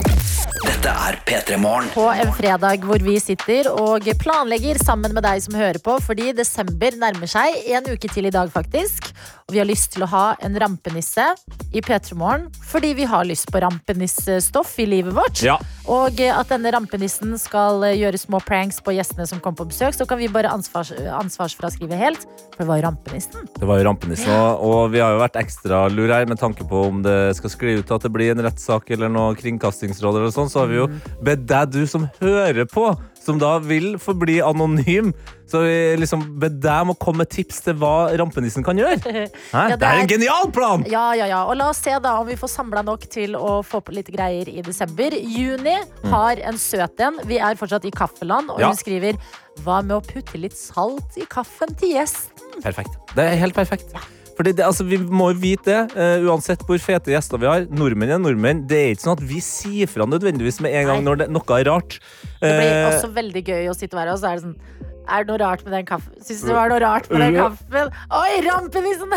[0.64, 1.92] Dette er P3 Morgen.
[1.92, 6.32] På en fredag hvor vi sitter og planlegger sammen med deg som hører på, fordi
[6.38, 7.60] desember nærmer seg.
[7.76, 9.12] En uke til i dag, faktisk.
[9.48, 11.24] Og vi har lyst til å ha en rampenisse
[11.72, 15.42] i P3 Morgen fordi vi har lyst på rampenissestoff i livet vårt.
[15.46, 15.56] Ja.
[15.88, 19.70] Og eh, at denne rampenissen skal eh, gjøre små pranks på gjestene som kommer på
[19.72, 22.28] besøk, så kan vi bare ansvars, ansvarsfraskrive helt.
[22.54, 23.48] For det var jo rampenissen.
[23.56, 26.84] Det var jo rampenissen, og, vi har jo vært ekstra lur her med tanke på
[26.90, 30.52] om det skal skli ut at det blir en rettssak eller noe kringkastingsråd eller sånn,
[30.52, 30.90] så har vi jo
[31.24, 32.90] bedt deg, du som hører på,
[33.28, 35.12] som da vil forbli anonym,
[35.48, 38.98] så vi liksom bedt dem å komme med tips til hva rampenissen kan gjøre.
[39.08, 39.28] Hæ?
[39.54, 40.84] Ja, det det er er- en genial plan!
[40.92, 41.44] Ja, ja, ja.
[41.48, 44.12] Og la oss se da om vi får samla nok til å få på litt
[44.16, 45.12] greier i desember.
[45.20, 45.78] Juni
[46.12, 47.20] har en søt en.
[47.28, 48.72] Vi er fortsatt i kaffeland, og Ja.
[48.72, 49.20] hun skriver
[49.66, 52.62] Hva med å putte litt salt i kaffen til gjesten?
[52.62, 52.94] Perfekt.
[53.16, 53.96] Det er helt perfekt.
[54.38, 57.66] Fordi det, altså, vi må jo vite det, uh, uansett hvor fete gjester vi har.
[57.74, 58.66] Nordmenn er nordmenn.
[58.70, 61.08] Det er ikke sånn at vi sier fra nødvendigvis med en gang Nei.
[61.10, 61.98] når det, noe er rart.
[62.42, 64.60] Det blir uh, også veldig gøy å sitte her og så er det sånn
[65.08, 66.16] er det noe rart med den kaffen?
[66.20, 67.94] Syns du det var noe rart med den kaffen?
[68.18, 69.14] Oi, rampenissen!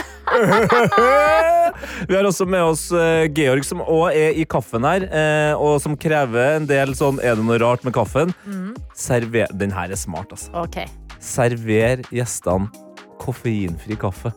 [2.09, 5.81] Vi har også med oss eh, Georg, som òg er i kaffen her, eh, og
[5.83, 8.31] som krever en del sånn Er det noe rart med kaffen?
[8.47, 8.79] Mm.
[8.95, 10.53] Server Den her er smart, altså.
[10.63, 10.87] Okay.
[11.19, 12.71] Server gjestene
[13.21, 14.33] koffeinfri kaffe.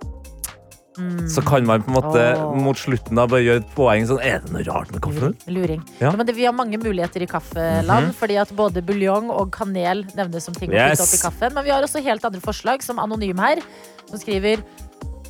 [1.34, 2.52] Så kan man på en måte oh.
[2.62, 5.34] Mot slutten da bare gjøre et poeng sånn Er det noe rart med kaffen?
[5.50, 5.82] Luring.
[5.98, 6.12] Ja.
[6.12, 10.04] Ja, men det, vi har mange muligheter i kaffeland, fordi at både buljong og kanel
[10.14, 11.00] nevnes som ting å Yes.
[11.00, 11.54] putte opp i kaffen.
[11.58, 13.62] Men vi har også helt andre forslag, som Anonym her,
[14.12, 14.62] som skriver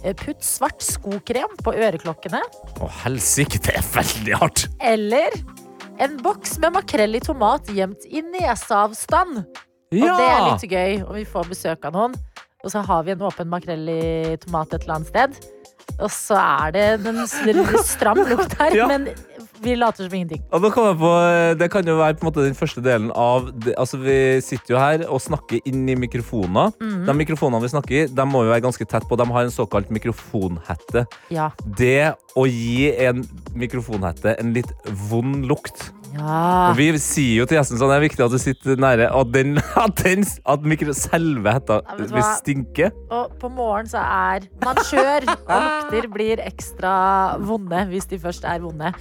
[0.03, 2.41] eh, Putt svart skokrem på øreklokkene.
[2.83, 4.65] Å, helsike, det er veldig hardt!
[4.83, 5.31] Eller
[6.03, 9.43] en boks med makrell i tomat gjemt i neseavstand.
[9.93, 12.15] Og det er litt gøy om vi får besøk av noen,
[12.63, 15.37] og så har vi en åpen makrell i tomat et eller annet sted.
[15.99, 17.23] Og så er det en
[17.93, 18.87] stram lukt her, Ja.
[18.87, 19.09] men
[19.63, 20.41] vi later som ingenting.
[20.51, 20.61] Jeg
[20.99, 21.11] på,
[21.59, 23.45] Det kan jo være måte den første delen av
[23.77, 26.73] altså Vi sitter jo her og snakker inn i mikrofoner.
[26.81, 27.05] Mhm.
[27.07, 29.15] De mikrofonene vi snakker i, de må jo være ganske tett på.
[29.19, 31.05] De har en såkalt mikrofonhette.
[31.31, 31.51] Ja.
[31.63, 33.23] Det å gi en
[33.55, 34.71] mikrofonhette en litt
[35.09, 36.73] vond lukt ja.
[36.77, 39.57] Vi sier jo til gjesten sånn, det er viktig at du sitter nære, at, den,
[39.85, 42.31] at, den, at mikro, selve hetta Ja, vet vil hva?
[42.39, 42.91] stinke.
[43.13, 46.93] Og på morgen så er man skjør, og lukter blir ekstra
[47.43, 48.93] vonde hvis de først er vonde.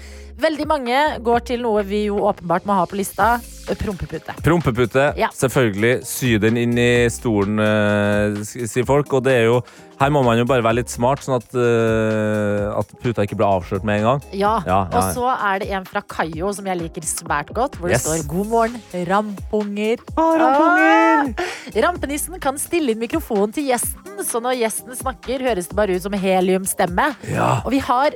[0.42, 3.34] Veldig mange går til noe vi jo åpenbart må ha på lista.
[3.78, 4.32] Prompepute.
[4.42, 5.28] Prompepute, Ja.
[5.36, 6.00] selvfølgelig.
[6.08, 9.12] Sy den inn i stolen, eh, sier folk.
[9.12, 9.60] Og det er jo,
[10.02, 13.48] her må man jo bare være litt smart, sånn at, uh, at puta ikke blir
[13.48, 14.24] avslørt med en gang.
[14.36, 14.54] Ja.
[14.66, 14.80] Ja.
[14.90, 18.06] Og så er det en fra Kayo som jeg liker svært godt, hvor det Yes.
[18.06, 18.76] står 'God morgen,
[19.12, 20.02] rampunger'.
[20.18, 21.34] rampunger!
[21.38, 21.80] Ah!
[21.86, 26.02] Rampenissen kan stille inn mikrofonen til gjesten, så når gjesten snakker, høres det bare ut
[26.02, 27.14] som heliumstemme.
[27.30, 27.62] Ja.
[27.64, 28.10] Og vi har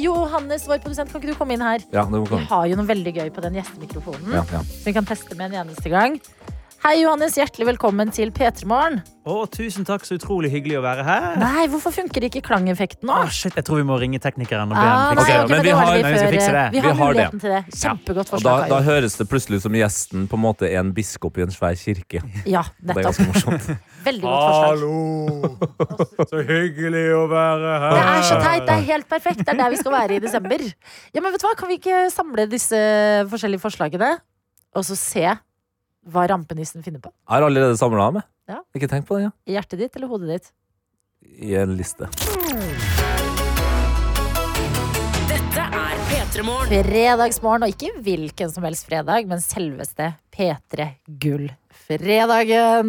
[0.00, 1.82] Johannes, vår produsent, kan ikke du komme inn her?
[1.92, 4.32] Ja, det må Vi har jo noe veldig gøy på den gjestemikrofonen.
[4.32, 4.62] Ja, ja.
[4.86, 6.16] vi kan teste med en eneste gang.
[6.82, 7.36] Hei, Johannes.
[7.38, 8.96] Hjertelig velkommen til P3 Morgen.
[9.54, 11.26] Tusen takk, så utrolig hyggelig å være her.
[11.38, 13.20] Nei, hvorfor funker ikke klangeffekten nå?
[13.22, 15.46] Å, shit, jeg tror vi må ringe teknikeren og be Ah, okay, nei, fikse ok,
[15.46, 15.52] det.
[15.54, 16.64] men vi har- vi før, fikse det.
[16.74, 17.40] Vi har, muligheten det.
[17.44, 17.62] til det.
[17.84, 18.68] Kjempegodt Og da, forslag.
[18.72, 21.54] da høres det plutselig ut som gjesten på en måte er en biskop i en
[21.54, 22.18] svær kirke.
[22.50, 23.14] Ja, Det er nettopp.
[23.14, 23.78] ganske morsomt.
[24.08, 24.66] Veldig godt forslag.
[24.66, 26.26] Hallo!
[26.34, 27.94] Så hyggelig å være her.
[27.94, 28.66] Det er så teit.
[28.66, 29.38] Det er helt perfekt.
[29.46, 30.58] Det er der vi skal være i desember.
[31.14, 31.54] Ja, men vet du hva?
[31.62, 32.74] Kan vi ikke samle disse
[33.30, 34.16] forskjellige forslagene,
[34.74, 35.30] og så se
[36.10, 37.10] hva rampenissen finner på?
[37.12, 38.24] Jeg har allerede samla meg.
[38.50, 38.58] Ja.
[38.74, 39.32] Ikke tenk på det, ja.
[39.46, 40.46] I hjertet ditt eller hodet ditt?
[41.38, 42.08] I en liste.
[45.30, 46.84] Dette er P3 Morgen.
[46.88, 50.88] Fredagsmorgen, og ikke hvilken som helst fredag, men selveste P3
[51.22, 52.88] Gull-fredagen.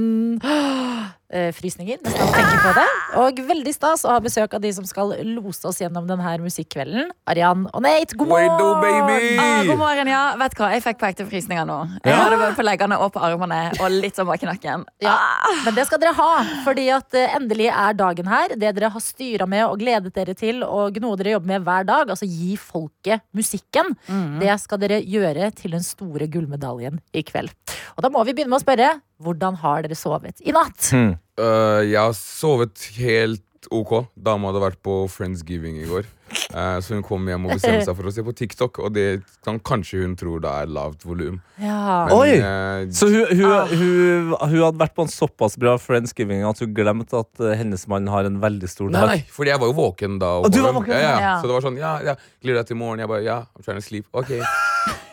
[1.33, 2.85] Eh, frysninger nesten av å tenke på det.
[3.23, 7.09] Og veldig stas å ha besøk av de som skal lose oss gjennom denne musikkvelden.
[7.29, 8.81] Arian og Nate, god morgen!
[8.83, 9.37] baby!
[9.41, 10.21] Ah, god morgen, ja.
[10.39, 11.79] Vet du hva, jeg fikk på ekte frysninger nå.
[12.03, 12.19] Jeg Ja.
[12.23, 14.85] hadde både på leggene og på armene og litt sånn bak nakken.
[15.03, 15.17] Ja,
[15.65, 16.29] men det skal dere ha,
[16.65, 18.53] fordi at eh, endelig er dagen her.
[18.55, 21.85] Det dere har styra med og gledet dere til og noe dere jobber med hver
[21.89, 23.95] dag, altså gi folket musikken,
[24.39, 27.51] det skal dere gjøre til den store gullmedaljen i kveld.
[27.97, 28.89] Og da må vi begynne med å spørre
[29.23, 30.91] hvordan har dere sovet i natt?
[31.39, 33.41] Øh, jeg har sovet helt
[33.73, 34.03] ok.
[34.19, 36.05] Dama hadde vært på Friendsgiving i går.
[36.53, 39.05] Uh, så hun kom hjem og bestemte seg for å se på TikTok, og det
[39.45, 41.37] kan kanskje hun tror det er lavt volum.
[41.61, 42.07] Ja.
[42.13, 42.39] Oi!
[42.39, 46.73] eh, Så hun, hun, hun, hun hadde vært på en såpass bra friendsgiving at hun
[46.75, 49.13] glemte at hennes mann har en veldig stor dag.
[49.13, 50.33] nei, for jeg var jo våken da.
[50.41, 50.95] Og, du var våken?
[50.97, 51.21] Ja, ja.
[51.27, 51.35] Ja.
[51.41, 53.05] Så det var sånn, ja, ja, gleder deg til i morgen.
[53.05, 54.09] Jeg bare, ja, I'm trying to sleep.
[54.17, 54.33] Ok.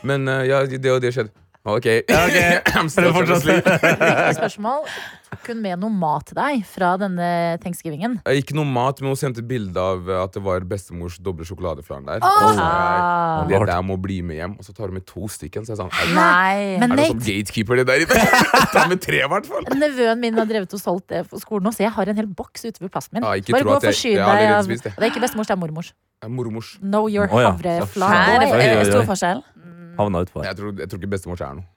[0.09, 1.33] Men ja, det og det skjedde.
[1.69, 1.87] Ok.
[2.09, 2.61] Ja, okay.
[4.39, 4.87] spørsmål.
[5.31, 7.27] Tok hun med noe mat til deg fra denne
[7.61, 8.17] thanksgivingen?
[8.25, 12.09] Eh, Ikke noe mat, men hun sendte bilde av at det var bestemors doble sjokoladeflaren
[12.09, 12.25] der.
[12.25, 12.69] Og så sa
[13.45, 14.57] jeg, det der må bli med hjem.
[14.57, 15.69] Og så tar hun med to stykken.
[15.69, 16.57] Så jeg sånn, er, Nei.
[16.81, 18.25] Men er det som gatekeeper det der inne?
[18.75, 19.69] Ta med tre, i hvert fall.
[19.77, 22.31] nevøen min har drevet og solgt det på skolen nå, så jeg har en hel
[22.41, 23.29] boks ute ved plassen min.
[23.29, 24.81] Ja, Bare gå og forsyn deg det.
[24.89, 25.93] Det er ikke bestemors, det er mormors.
[26.21, 26.75] Er Mormors.
[26.81, 27.53] Know your oh, ja.
[27.53, 28.45] havreflar.
[28.89, 29.45] Stor forskjell.
[30.01, 30.43] Havna utpå.
[30.49, 31.69] Jeg tror, jeg tror ikke bestemor er noe.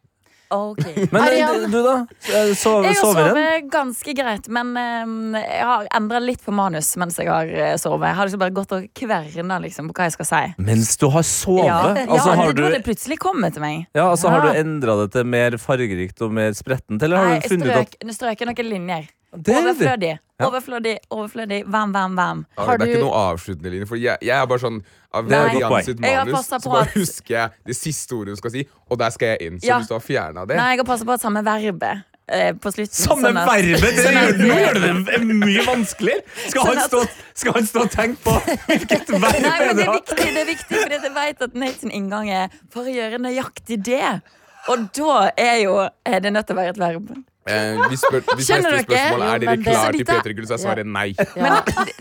[0.54, 0.84] Ok.
[1.14, 1.64] Men eh, Arian?
[1.72, 1.94] du, da?
[2.30, 3.38] Eh, Sove, Jeg har sover den?
[3.40, 7.72] sovet ganske greit, men eh, jeg har endra litt på manus mens jeg har eh,
[7.82, 8.06] sovet.
[8.12, 10.42] Jeg har liksom bare gått og kverna liksom, på hva jeg skal si.
[10.68, 11.66] Mens du har sovet?
[11.72, 13.88] Ja, Altså, ja har det, du, da det plutselig kommer til meg.
[13.98, 17.42] ja, altså, har du endra det til mer fargerikt og mer sprettent, eller har Nei,
[17.42, 19.10] du funnet ut at strøk, strøk noen linjer.
[19.36, 19.62] Det er?
[19.64, 20.20] Overflødig.
[20.40, 20.48] Ja.
[20.50, 21.64] Overflødig, overflødig.
[21.66, 22.46] hvem, hvem, hvem.
[22.58, 23.88] Ja, det er du- ikke noe avsluttende linje.
[23.88, 24.82] For jeg, jeg er bare sånn
[25.14, 25.26] Av.
[25.30, 28.98] Marianne sitt manus så bare at- husker jeg det siste ordet hun skal si, og
[29.00, 29.60] der skal jeg inn.
[29.60, 29.78] Så Ja.
[29.80, 32.72] hvis du har fjerna det Nei, jeg har passa på at samme verbet eh, på
[32.72, 32.94] slutten.
[32.98, 33.82] Samme sånn at- verbet!
[33.82, 36.24] Det sånn at- nå gjør det det mye vanskeligere!
[36.50, 38.32] Skal han Sånn at- stå, skal han stå og tenke på
[38.68, 40.02] hvilket verb Nei, men det er det?
[40.02, 44.22] viktig, det er viktig fordi jeg vet at Nathan-inngang er for å gjøre nøyaktig det.
[44.70, 47.24] Og da er jo er det nødt til å være et verb.
[47.46, 49.00] Eh, vi spør, hvis Skjønner neste dere?
[49.10, 51.10] spørsmål er dere men klar til dette- P3 Gull, så er svaret nei.
[51.36, 51.58] Men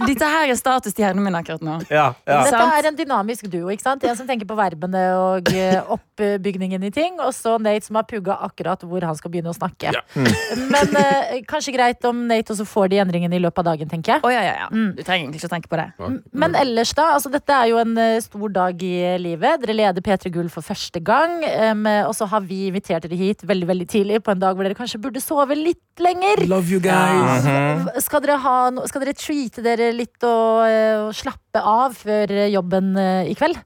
[0.07, 1.79] dette her er status til hjernen min akkurat nå.
[1.91, 2.43] Ja, ja.
[2.47, 3.69] Dette er en dynamisk duo.
[3.75, 4.05] ikke sant?
[4.05, 8.07] En som tenker på verbene og eh, oppbygningen i ting, og så Nate som har
[8.07, 9.91] pugga akkurat hvor han skal begynne å snakke.
[9.95, 10.03] Ja.
[10.15, 14.15] Men eh, kanskje greit om Nate også får de endringene i løpet av dagen, tenker
[14.17, 14.25] jeg.
[14.27, 14.69] Oh, ja, ja, ja.
[14.71, 16.21] Du trenger egentlig ikke å tenke på det.
[16.33, 17.09] Men ellers, da?
[17.17, 19.63] altså Dette er jo en eh, stor dag i livet.
[19.65, 21.41] Dere leder P3 Gull for første gang.
[21.43, 24.67] um, og så har vi invitert dere hit veldig veldig tidlig på en dag hvor
[24.67, 26.47] dere kanskje burde sove litt lenger.
[26.49, 27.45] Love you guys.
[27.85, 31.95] V- Skal dere, ha no skal dere treate dere litt og, eh, og slappe av
[31.95, 33.59] før jobben eh, i kveld?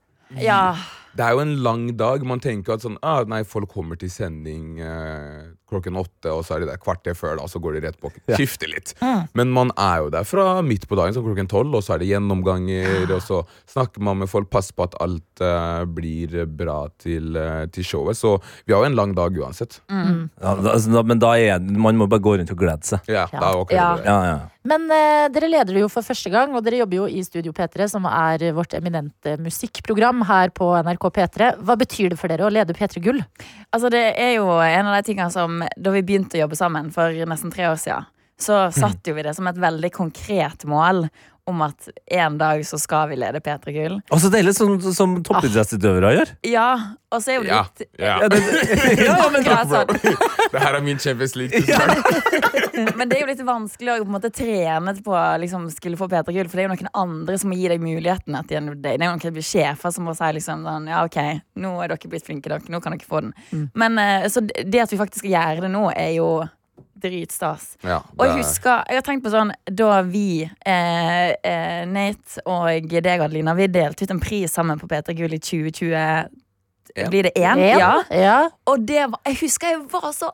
[0.43, 0.75] Ja.
[1.17, 2.25] Det er jo en lang dag.
[2.29, 6.57] Man tenker at sånn, ah, nei, folk kommer til sending eh, klokken åtte, og så
[6.57, 8.11] er de der kvarter før, da, så går de rett på.
[8.37, 8.93] Skifter litt.
[9.35, 12.03] Men man er jo der fra midt på dagen, så klokken tolv, og så er
[12.05, 13.41] det gjennomganger, og så
[13.73, 18.17] snakker man med folk, passer på at alt uh, blir bra til, uh, til showet.
[18.19, 19.81] Så vi har jo en lang dag uansett.
[19.91, 23.03] Ja, da, altså, da, men da er man må bare gå rundt og glede seg.
[23.11, 23.41] Ja, Ja.
[23.41, 23.89] da er ok Ja.
[23.97, 24.05] det.
[24.07, 24.37] Ja, ja.
[24.67, 27.53] Men eh, dere leder det jo for første gang, og dere jobber jo i Studio
[27.55, 31.51] P3, som er vårt eminente musikkprogram her på NRK P3.
[31.63, 33.21] Hva betyr det for dere å lede P3 Gull?
[33.71, 36.93] Altså, det er jo en av de tingene som Da vi begynte å jobbe sammen
[36.95, 41.07] for nesten tre år siden, så satte jo vi det som et veldig konkret mål
[41.47, 43.97] om at en dag så skal vi lede P3 Gull.
[44.11, 46.33] Og så deilig som, som toppidrettsutøvere gjør.
[46.51, 46.69] Ja,
[47.15, 47.61] og så er jo det Ja.
[47.63, 48.17] litt ja.
[48.23, 48.41] Ja, det,
[49.07, 50.17] ja, men, akkurat sånn.
[50.53, 51.61] Det her er min Champions League.
[51.67, 52.97] Tusen takk.
[52.99, 55.99] Men det er jo litt vanskelig å på en måte trene på å liksom, skulle
[56.01, 58.37] få P3 Gull, for det er jo noen andre som må gi deg muligheten.
[58.37, 58.99] At det day.
[58.99, 61.21] Det er jo noen sjefer som må si liksom sånn, ja, ok,
[61.63, 63.71] nå er dere blitt flinke, dere, nå kan dere få den.
[63.79, 66.29] Men eh, så det at vi faktisk skal gjøre det nå, er jo
[67.03, 67.77] dritstas.
[67.85, 72.89] Ja, Og jeg husker, jeg har tenkt på sånn Da vi, eh, eh, Nate og
[72.89, 75.93] deg, Adelina, vi delte ut en pris sammen på P3 Gull i 2020
[76.97, 77.11] En.
[77.11, 77.59] Blir det én?
[77.59, 77.79] En?
[77.79, 77.93] Ja.
[78.11, 78.39] Ja.
[78.71, 80.31] Og det var, jeg husker jeg var så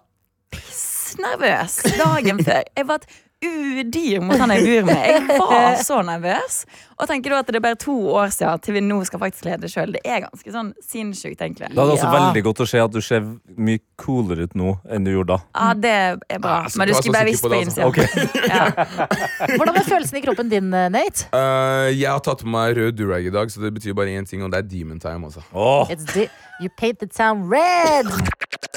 [0.53, 2.63] pissnervøs dagen før.
[2.77, 3.09] Jeg var et
[3.43, 5.01] udyr mot han jeg bor med.
[5.09, 6.63] Jeg var så nervøs.
[7.03, 9.47] Og tenker du at det er bare to år siden til vi nå skal faktisk
[9.49, 9.91] lede sjøl.
[9.97, 11.69] Det er ganske sånn sinnssykt, egentlig.
[11.75, 12.13] det er også Ja.
[12.15, 13.25] veldig godt å se at du ser
[13.59, 15.39] mye coolere ut nå enn du gjorde da.
[15.59, 15.95] Ja, det
[16.31, 16.61] er bra.
[16.63, 17.91] Ah, Men du skulle bare visst på på innsida.
[17.91, 18.47] altså.
[18.47, 18.71] Ja.
[19.59, 21.27] Hvordan er følelsen i kroppen din, eh, Nate?
[21.35, 24.29] Uh, jeg har tatt på meg rød durag i dag, så det betyr bare én
[24.29, 25.27] ting, og det er demon time.
[25.27, 25.43] altså.
[25.91, 26.29] It's the,
[26.61, 28.07] you painted town red!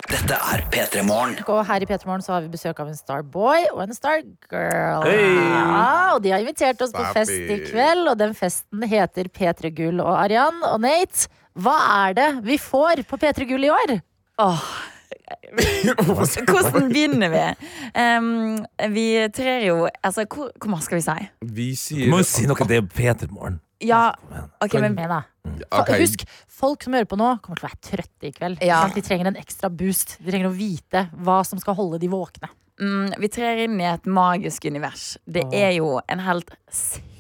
[0.06, 1.36] Dette er P3 Morgen.
[1.50, 5.04] Og her i P3 Morgen så har vi besøk av en starboy og en stargirl.
[5.04, 5.34] Hey.
[5.50, 9.72] Ja, og de har invitert oss på fest i kveld, og den festen heter P3
[9.76, 10.02] Gull.
[10.04, 11.76] Og Arian og Nate, hva
[12.08, 13.98] er det vi får på P3 Gull i år?
[14.44, 14.66] Åh,
[16.46, 17.44] Hvordan begynner vi?
[17.96, 18.58] Um,
[18.94, 21.28] vi trer jo Altså, hvor, hvor masse skal vi si?
[21.56, 23.62] Vi Du sier må jo si noe, det er P3morgen.
[23.84, 24.10] Ja,
[24.64, 25.22] ok, men Med, da.
[25.70, 26.00] Okay.
[26.02, 28.62] Husk, folk som hører på nå, kommer til å være trøtte i kveld.
[28.66, 28.84] Ja.
[28.92, 30.16] De trenger en ekstra boost.
[30.22, 32.50] De trenger å vite hva som skal holde de våkne.
[32.82, 35.18] mm, vi trer inn i et magisk univers.
[35.28, 37.15] Det er jo en helt sinnssyk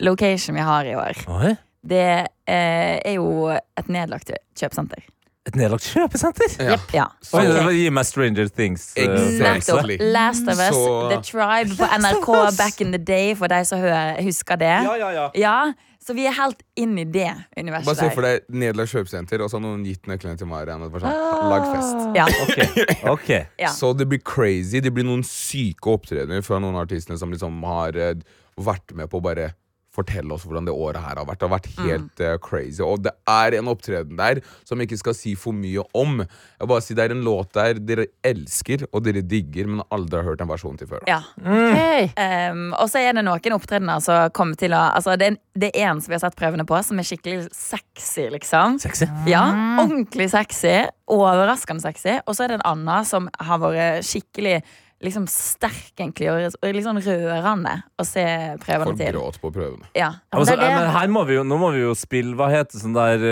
[0.00, 1.24] location vi har i år.
[1.28, 1.54] Oi.
[1.84, 2.04] Det
[2.48, 5.02] eh, er jo et nedlagt kjøpesenter.
[5.44, 6.54] Et nedlagt kjøpesenter?
[6.64, 6.78] Ja.
[6.96, 7.04] Ja.
[7.36, 7.66] Oi, Ok.
[7.68, 8.86] det Gi meg Stranger Things.
[8.96, 9.98] eh, Exactly.
[10.00, 13.84] Last of Us, Så- The Tribe på NRK back in the day, for de som
[14.24, 14.76] husker det.
[14.88, 15.28] Ja, ja, ja.
[15.34, 15.72] Ja,
[16.04, 19.48] så vi er helt inn i det universet Bare se for deg Nederland kjøpesenter, og
[19.48, 20.82] så har noen gitt nøklene til Marian.
[20.84, 22.02] Og det var sånn, lag fest.
[22.18, 22.26] Ja.
[22.44, 23.08] Ok.
[23.14, 23.42] Okay.
[23.64, 23.70] Ja.
[23.72, 24.82] Så det blir crazy.
[24.84, 28.18] Det blir noen syke opptredener fra noen av artistene som liksom har eh,
[28.60, 29.54] vært med på bare
[29.94, 31.38] fortelle oss hvordan det året her har vært.
[31.40, 32.82] Det har vært helt eh, crazy.
[32.82, 36.20] Og det er en opptreden der som jeg ikke skal si for mye om.
[36.24, 40.18] Jeg bare si Det er en låt der dere elsker og dere digger, men aldri
[40.20, 41.04] har hørt en versjon til før.
[41.10, 41.20] Ja.
[41.44, 42.08] Hey.
[42.50, 45.70] Um, og så er det noen opptredener som kommer til å altså det, er- det
[45.78, 48.80] er en som vi har sett prøvene på, som er skikkelig sexy, liksom.
[48.82, 49.06] Sexy.
[49.30, 49.44] Ja,
[49.84, 50.74] Ordentlig sexy.
[51.14, 52.16] Overraskende sexy.
[52.26, 54.58] Og så er det en annen som har vært skikkelig
[55.04, 58.24] liksom sterk, egentlig, og og litt sånn rørende å se
[58.64, 59.12] prøvene Folk til.
[59.12, 59.84] gråt på prøvene.
[59.94, 60.08] Ja.
[60.08, 60.70] Ja, men Altså, det det.
[60.74, 63.24] men her må vi jo, nå må vi jo spille Hva heter sånn der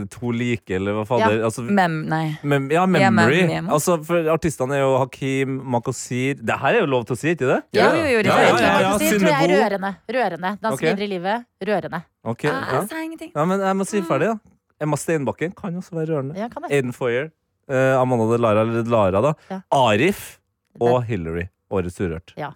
[0.00, 1.38] uh, To like, eller hva fader?
[1.38, 1.44] Ja.
[1.48, 2.38] Altså, Mem, nei.
[2.42, 3.46] mem ja, Ja, Memory.
[3.48, 7.18] mem- altså, for artistene er jo Hakim, Makosir Det her er jo lov til å
[7.18, 7.62] si, ikke det?
[7.78, 8.92] Ja, jo, jo, det Ja, ja, ja, ja.
[8.98, 9.96] Tror jeg er rørende.
[10.08, 10.58] Rørende.
[10.60, 10.80] Danse Ok.
[10.82, 11.44] videre i livet.
[11.62, 12.04] Rørende.
[12.24, 12.80] Okay, Ah, ja.
[12.80, 13.32] Jeg sa ingenting.
[13.34, 14.38] ja, men jeg må si ferdig, da.
[14.80, 16.36] Emma Steinbakken kan også være rørende.
[16.36, 16.64] Ja, kan.
[16.70, 17.30] Aiden Foyer.
[17.70, 19.34] Uh, Amanda De Lara, eller Lara, da.
[19.50, 19.60] Ja.
[19.70, 20.39] Arif
[20.78, 21.48] og Hillary.
[21.70, 22.32] Årets Urørt.
[22.36, 22.52] Ja.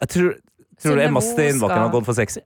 [0.00, 0.34] Jeg tror,
[0.80, 2.40] tror du Emma Steinbakken skal- har gått for sexy?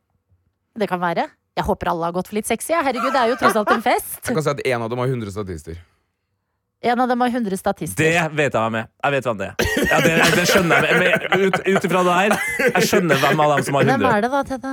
[0.79, 1.29] Det kan være.
[1.57, 2.73] Jeg håper alle har gått for litt sexy.
[2.73, 2.83] ja.
[2.83, 4.21] Herregud, det er jo tross alt en fest.
[4.27, 5.77] Jeg kan si at en av dem har 100 statister.
[6.83, 8.03] En av dem har 100 statister.
[8.03, 8.89] Det vet jeg hvem er.
[9.05, 9.55] Jeg vet hvem det er.
[9.93, 10.97] Ja, det, det skjønner jeg.
[10.99, 12.35] Men ut, ut ifra det her,
[12.73, 14.73] jeg skjønner hvem av dem som har Hvem er det da, Tete?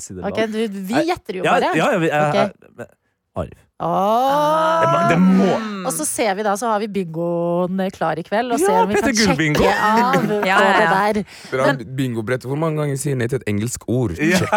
[0.00, 1.72] Si det Ok, du, vi gjetter jo bare.
[1.76, 2.34] ja, ja, vi, jeg, Ok.
[2.34, 2.92] jeg, men-
[3.36, 3.63] Arif.
[3.82, 4.80] Åh.
[4.80, 8.22] Det, må- det må Og så ser vi da, så har vi bingoen klar i
[8.24, 9.64] kveld, og Ja, ser om vi Peter kan sjekke Gull-bingo.
[9.66, 10.78] av på Ja, ja, ja.
[10.78, 11.24] det der.
[11.50, 12.46] Dere har bingobrett.
[12.48, 14.14] Hvor mange ganger sier nei til et engelsk ord?
[14.16, 14.48] Check.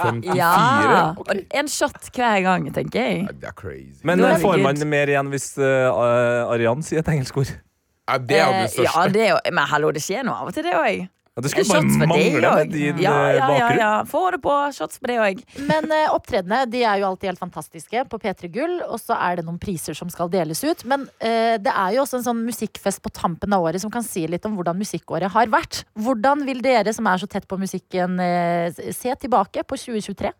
[0.00, 0.36] 54?
[0.40, 1.14] Ja.
[1.18, 1.34] Ok.
[1.50, 3.26] En shot hver gang, tenker jeg.
[3.42, 4.00] Det er crazy.
[4.06, 7.50] Men Nå er eh, får man mer igjen hvis uh, Arian sier et engelsk ord?
[8.08, 8.94] Ja, det er jo det Eh, største.
[9.02, 11.04] ja, det er jo, men hallo, det skjer noe av og til, det òg.
[11.32, 13.78] Ja, det skulle bare Shots mangle med din Ja, eh, ja, ja, bakgrunn.
[13.80, 13.92] ja.
[14.04, 14.56] Få det på.
[14.76, 15.38] Shots for det òg.
[15.64, 18.74] Men uh, opptredenene de er jo alltid helt fantastiske på P3 Gull.
[18.84, 20.84] Og så er det noen priser som skal deles ut.
[20.84, 24.04] Men uh, det er jo også en sånn musikkfest på tampen av året som kan
[24.04, 25.86] si litt om hvordan musikkåret har vært.
[25.96, 30.36] Hvordan vil dere som er så tett på musikken, uh, se tilbake på 2023?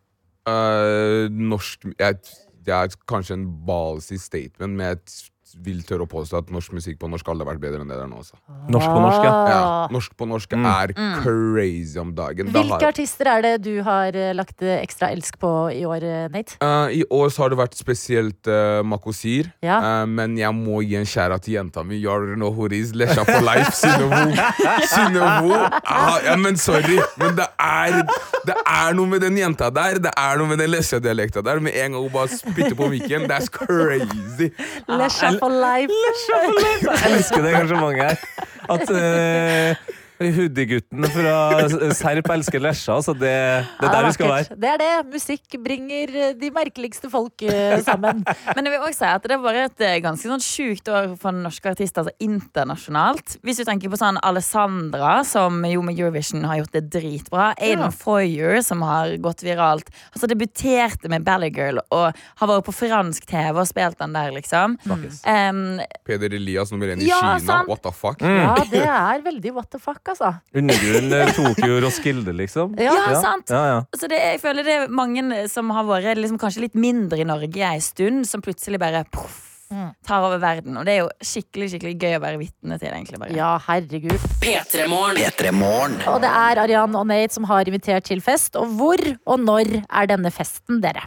[0.48, 2.18] Eh, norsk jeg,
[2.62, 6.98] Det er kanskje en ballsy statement, men jeg vil tørre å påstå at norsk musikk
[6.98, 8.20] på norsk aldri har vært bedre enn det der nå.
[8.22, 8.34] Også.
[8.70, 9.32] Norsk på norsk, ja.
[9.52, 9.88] Ja, Ah.
[9.90, 10.66] norsk på norsk Mm.
[10.66, 12.46] er crazy om dagen.
[12.52, 16.02] Hvilke har- artister er det du har eh, lagt eh, ekstra elsk på i år,
[16.02, 16.56] eh, Nate?
[16.62, 19.78] Uh, I år så har det vært spesielt uh, Makosir, Ja.
[20.02, 21.96] uh, men jeg må gi en skjæra til jenta mi.
[22.02, 22.98] You already Horiz, who.
[22.98, 23.72] Lesja for life.
[24.92, 25.68] Synnøvo.
[25.84, 28.02] Ah, ja, men sorry, men det er,
[28.46, 29.98] det er noe med den jenta der.
[30.02, 31.60] Det er noe med den Lesja-dialekta der.
[31.60, 33.26] Med en gang hun bare spytter på mikken.
[33.30, 34.50] That's crazy.
[35.50, 36.87] Lesja for life.
[37.05, 38.16] Jeg elsker det engasjementet her.
[38.70, 39.76] At uh,
[40.37, 42.96] hoodie-gutten fra Serp elsker Lesja.
[43.02, 43.32] Så det,
[43.80, 44.56] det er der vi skal være.
[44.62, 44.90] Det er det.
[45.12, 48.22] Musikk bringer eh, de merkeligste folk eh, sammen.
[48.56, 51.35] Men jeg vil også si at det var et eh, ganske sånn sjukt år for
[51.35, 53.37] norske artister altså internasjonalt.
[53.42, 57.50] Hvis du tenker på sånn Alessandra, som jo med Eurovision har gjort det dritbra.
[57.58, 59.90] Aiden Foyer, som har gått viralt.
[60.12, 64.78] Altså Debuterte med Ballygirl og har vært på fransk TV og spilt den der, liksom.
[64.87, 67.38] Um, Peder Elias nummer én i Ja, Kina.
[67.44, 67.68] sant.
[67.70, 68.22] What the fuck?
[68.22, 70.31] Ja, det er veldig what the fuck, altså.
[70.57, 72.75] Undergrunnen tok jo Roskilde, liksom.
[72.87, 73.51] Ja, ja, sant.
[73.53, 73.79] Ja, ja.
[73.98, 77.27] Så det, jeg føler det er mange som har vært liksom, kanskje litt mindre i
[77.29, 79.40] Norge ei stund, som plutselig bare poff,
[80.05, 80.75] tar over verden.
[80.77, 82.90] Og det er jo skikkelig skikkelig gøy å være vitne til.
[82.92, 84.27] egentlig bare Ja, herregud.
[84.42, 85.16] P3 Morgen.
[85.16, 85.94] P3 Morgen.
[86.12, 88.59] Og det er Arian og Nate som har invitert til fest.
[88.61, 91.07] Og hvor og når er denne festen, dere?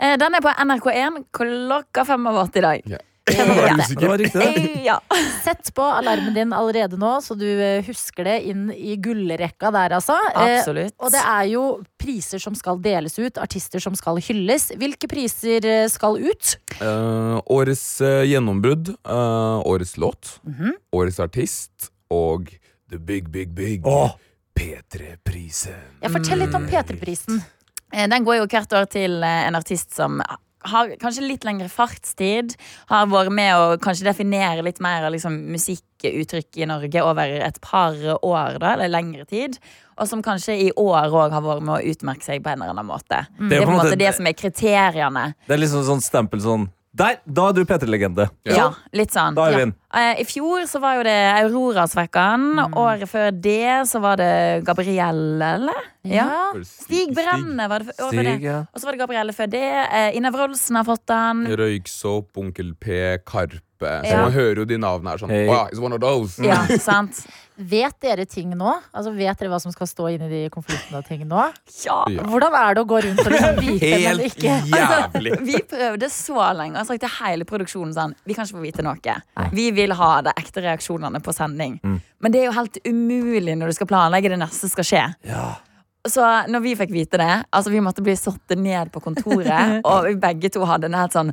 [0.00, 2.88] Eh, Den er på NRK1 klokka fem over åtte i dag.
[2.96, 3.02] Ja.
[3.26, 3.74] Ja.
[4.00, 4.60] Det var riktig, det.
[4.60, 5.00] Eh, Ja.
[5.44, 9.96] Sett på alarmen din allerede nå, så du eh, husker det inn i gullrekka der,
[9.98, 10.14] altså.
[10.30, 10.94] Eh, Absolutt.
[11.02, 11.62] Og det er jo
[11.98, 14.68] priser som skal deles ut, artister som skal hylles.
[14.78, 16.52] Hvilke priser eh, skal ut?
[16.78, 20.76] Eh, årets eh, gjennombrudd, eh, årets låt, Mhm.
[20.94, 22.52] årets artist og
[22.90, 24.12] The Big Big Big oh.
[24.56, 25.74] P3-prisen.
[26.00, 27.42] Ja, fortell litt om P3-prisen.
[27.92, 30.20] Eh, Den går jo hvert år til eh, en artist som
[30.70, 32.56] har kanskje litt lengre fartstid.
[32.90, 37.60] Har vært med å kanskje definere litt mer av liksom, musikkuttrykk i Norge over et
[37.64, 39.58] par år, da, eller lengre tid.
[39.96, 42.74] Og som kanskje i år òg har vært med å utmerke seg på en eller
[42.76, 43.24] annen måte.
[43.38, 45.34] Det Det er på en måte det det- som er kriteriene.
[45.46, 47.18] Det er liksom sånn stempel sånn Der!
[47.26, 48.30] Da er du P3-legende.
[48.46, 49.34] Ja, litt sånn.
[49.34, 49.66] Da er vi Ja.
[49.66, 49.74] inn.
[49.96, 52.46] Eh, I fjor så var jo det Aurorasvekkan.
[52.76, 55.88] Året før det så var det Gabrielle, eller?
[56.06, 56.52] Ja.
[56.62, 58.40] Stig Brenne var det før- Stig, det.
[58.44, 58.58] ja.
[58.72, 59.64] Og så var det Gabrielle før det.
[60.14, 61.46] Ine Ina Wroldsen har fått den.
[61.56, 63.62] Røyksopp, Onkel P, Karpe.
[63.80, 64.22] Så Ja.
[64.22, 65.28] man hører jo de navnene her sånn.
[65.30, 65.48] Hey.
[65.48, 66.38] Oh, it's one of those.
[66.42, 67.26] Ja, sant?
[67.58, 68.68] Vet dere ting nå?
[68.94, 71.42] Altså, vet dere hva som skal stå inni de konfliktene og ting nå?
[71.86, 72.04] Ja.
[72.04, 75.32] Hvordan er det å gå rundt og liksom vite, Helt ikke jævlig.
[75.48, 78.82] Vi prøvde så lenge og sagt til hele produksjonen sånn Vi kan ikke få vite
[78.84, 79.16] noe.
[79.52, 81.78] Vi vil ha de ekte reaksjonene på sending.
[82.18, 85.04] Men det er jo helt umulig når du skal planlegge det neste skal skje.
[86.06, 90.06] Så når vi fikk vite det, altså vi måtte bli satt ned på kontoret, og
[90.06, 91.32] vi begge to hadde en helt sånn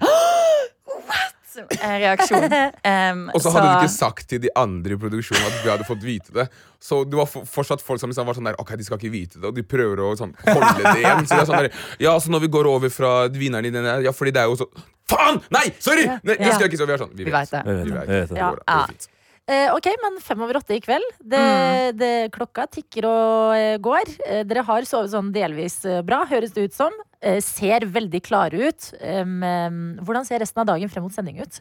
[1.57, 2.45] Reaksjon.
[2.83, 5.85] Um, Og så hadde du ikke sagt til de andre i produksjonen at vi hadde
[5.87, 6.45] fått vite det.
[6.83, 9.39] Så det var fortsatt folk som liksom var sånn der Ok, de skal ikke vite
[9.39, 11.23] det, og de prøver å sånn, holde det igjen.
[11.29, 11.71] Så det er sånn der
[12.03, 14.51] Ja, så når vi går over fra vineren i den der Ja, fordi det er
[14.51, 14.67] jo så
[15.11, 15.41] Faen!
[15.53, 15.65] Nei!
[15.83, 16.05] Sorry!
[16.07, 17.51] Nei, det skal jeg ikke så Vi er sånn Vi Vi vet.
[17.53, 17.63] vet det.
[17.65, 18.21] Vi Vi vet det.
[18.33, 18.39] det.
[18.39, 18.51] Ja.
[18.55, 18.63] det.
[18.77, 19.12] Eh,
[19.75, 21.03] ok, men fem over åtte i kveld.
[21.19, 21.39] Det,
[21.99, 24.13] det, klokka tikker og eh, går.
[24.27, 26.95] Eh, dere har sovet sånn delvis eh, bra, høres det ut som.
[27.19, 28.89] Eh, ser veldig klare ut.
[29.03, 31.59] Hvordan ser resten av dagen frem mot sending ut?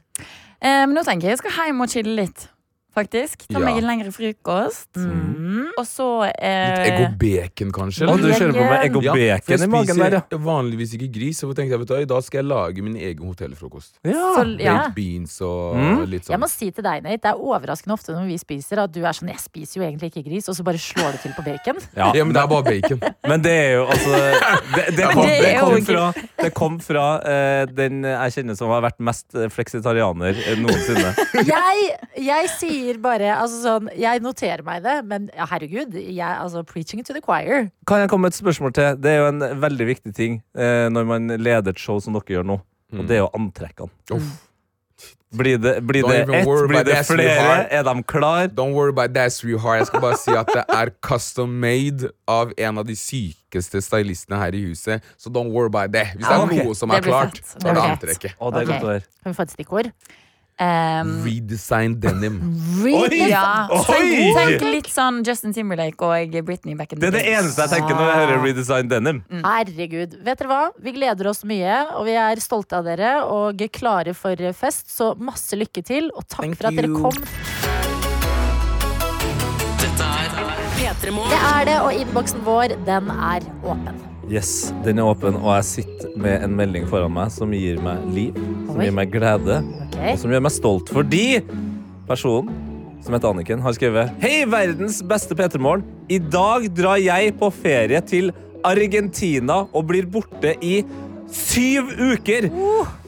[0.63, 2.47] Eh, Men nå tenker jeg jeg skal hjem og chille litt.
[2.93, 3.47] Faktisk.
[3.49, 3.65] Ta Ja.
[3.65, 4.91] meg en lengre frokost.
[4.97, 5.71] Mm.
[5.79, 8.07] Og så eh, Litt egg og bacon, kanskje?
[8.07, 10.21] Du kjører på med egg og Ja, for bacon jeg i magen der, ja.
[10.27, 13.25] spiser vanligvis ikke gris, så tenkte jeg vet du, dag skal jeg lage min egen
[13.31, 13.95] hotellfrokost.
[14.05, 14.13] ja.
[14.37, 14.75] Så, ja.
[14.83, 16.05] Baked beans og Mm.
[16.11, 16.41] litt Jeg sånn.
[16.45, 19.13] må si til deg, Nate, det er overraskende ofte når vi spiser at du er
[19.17, 21.81] sånn Jeg spiser jo egentlig ikke gris, og så bare slår du til på bacon.
[21.97, 22.13] Ja.
[22.15, 23.01] Ja, men det er bare bacon.
[23.29, 24.13] Men det er jo altså
[24.77, 26.13] Det, det kom, Det det kom fra,
[26.43, 31.15] det kom fra uh, den jeg kjenner som har vært mest fleksitarianer eh, noensinne.
[31.53, 36.63] Jeg, jeg sier bare altså sånn, Jeg noterer meg det, men ja, herregud, jeg, altså
[36.67, 37.71] preaching to the choir.
[37.89, 38.97] Kan jeg komme med et spørsmål til?
[39.03, 42.39] Det er jo en veldig viktig ting eh, når man leder et show som dere
[42.39, 42.61] gjør nå.
[42.93, 43.93] Og det er jo antrekkene.
[44.13, 44.33] Uff.
[45.33, 46.47] Blir det, blir det ett?
[46.69, 47.73] Blir det flere?
[47.73, 48.47] Er de klar?
[48.47, 49.79] Don't worry about that, sweetheart.
[49.79, 54.37] Jeg skal bare si at det er custom made av en av de sykeste stylistene
[54.37, 55.01] her i huset.
[55.17, 56.13] Så don't worry about that.
[56.17, 56.53] Hvis det er ok.
[56.65, 58.35] noe som er klart, så Det er det antrekket.
[58.39, 58.61] Okay.
[59.25, 59.91] er vi få et stikkord?
[60.63, 62.37] Um, Redesign denim.
[62.83, 63.83] Read Ja, Oi!
[63.89, 67.75] tenk, tenk litt sånn Justin Timberlake og Britney back in Det er det eneste jeg
[67.77, 69.23] tenker når jeg hører redesign denim.
[69.43, 70.19] Herregud.
[70.25, 70.63] Vet dere hva?
[70.83, 74.89] Vi gleder oss mye, og vi er stolte av dere og klare for fest.
[74.93, 77.03] Så masse lykke til, og takk Thank for at dere you.
[77.03, 77.19] kom.
[79.83, 80.33] Dette er
[80.79, 84.12] P3 Det er det, og innboksen vår, den er åpen.
[84.31, 88.05] Yes, Den er åpen, og jeg sitter med en melding foran meg som gir meg
[88.15, 88.37] liv,
[88.69, 88.87] som Oi.
[88.87, 89.59] gir meg glede,
[89.89, 90.13] okay.
[90.13, 90.93] og som gjør meg stolt.
[90.95, 91.27] Fordi
[92.09, 92.53] personen
[93.03, 95.83] som heter Anniken, har skrevet Hei, verdens beste P3morgen.
[96.07, 98.31] I dag drar jeg på ferie til
[98.63, 100.85] Argentina og blir borte i
[101.33, 102.47] syv uker.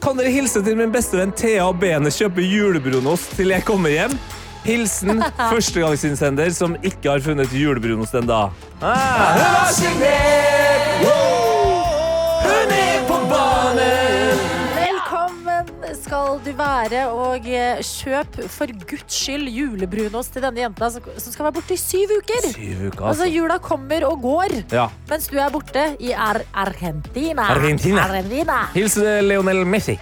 [0.03, 3.63] Kan dere hilse til min beste venn Thea og be henne kjøpe julebrunost til jeg
[3.67, 4.17] kommer hjem?
[4.65, 8.39] Hilsen førstegangsinnsender som ikke har funnet julebrunost ennå.
[8.81, 11.03] Ah, hun har signert!
[12.45, 14.41] Hun er på banen!
[14.79, 15.69] Velkommen
[16.01, 21.45] skal du være, og eh, kjøp for guds skyld julebrunost til denne jenta som skal
[21.51, 22.49] være borte i syv uker.
[22.55, 23.29] Syv uker, Altså, altså.
[23.35, 24.87] jula kommer og går, Ja.
[25.13, 27.51] mens du er borte i Ar Argentina.
[27.53, 28.09] Argentina.
[28.09, 28.59] Argentina.
[28.73, 29.99] Hils eh, Lionel Messi.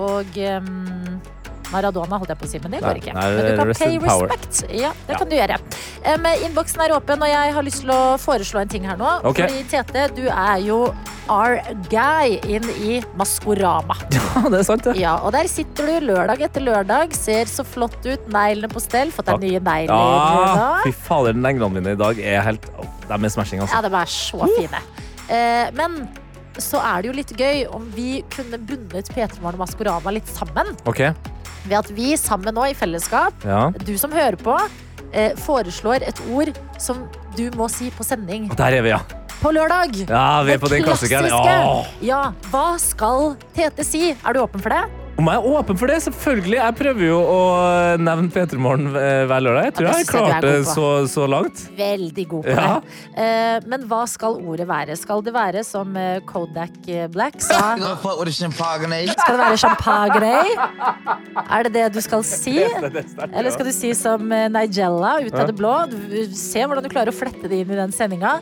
[0.00, 1.20] Og ehm,
[1.72, 3.14] Maradona holdt jeg på å si, men det går ikke.
[3.16, 4.62] nei, men du kan pay respect.
[4.70, 5.18] Ja, det Ja.
[5.18, 5.58] kan du gjøre.
[6.06, 9.10] Um, Innboksen er åpen, og jeg har lyst til å foreslå en ting her nå.
[9.24, 9.42] Ok.
[9.42, 10.94] Fordi Tete, du er jo
[11.28, 11.58] our
[11.90, 13.96] guy inn i Maskorama.
[14.36, 14.96] Ja, det er sant, det.
[15.00, 19.08] Ja, og der sitter du lørdag etter lørdag, ser så flott ut, neglene på stell,
[19.10, 19.96] fått deg nye negler.
[19.96, 23.78] Ja, fy fader, neglene mine i dag er helt oh, De er smashing, altså.
[23.78, 24.82] Ja, de er så fine.
[25.32, 25.96] Eh, men
[26.60, 30.28] så er det jo litt gøy om vi kunne bundet P3 Morgen og Maskorama litt
[30.28, 30.76] sammen.
[30.84, 31.02] OK.
[31.66, 33.70] Ved at vi sammen nå i fellesskap, Ja.
[33.84, 34.56] du som hører på,
[35.12, 39.00] eh, foreslår et ord som du må si på sending der er vi, ja.
[39.42, 40.08] på lørdag.
[40.08, 41.28] Ja, vi er på den klassikeren.
[41.28, 41.56] klassiske.
[41.66, 41.86] Åh.
[42.02, 44.10] Ja, hva skal Tete si?
[44.24, 44.84] Er du åpen for det?
[45.16, 45.94] Om jeg er åpen for det?
[46.04, 46.56] Selvfølgelig.
[46.58, 47.36] Jeg prøver jo å
[48.04, 49.64] nevne P3 Morgen eh, hver lørdag.
[49.70, 51.62] Jeg tror jeg har er klarte det så, så langt.
[51.78, 52.66] Veldig god på Ja.
[52.84, 52.98] det.
[53.24, 54.96] Eh, men hva skal ordet være?
[55.00, 56.76] Skal det være som eh, Kodak
[57.14, 57.62] Black sa?
[57.80, 60.34] Skal det være champagne?
[61.46, 62.58] Er det det du skal si?
[63.36, 65.72] Eller skal du si som Nigella ut av det blå?
[66.36, 68.36] Se hvordan du klarer å flette det inn i den sendinga.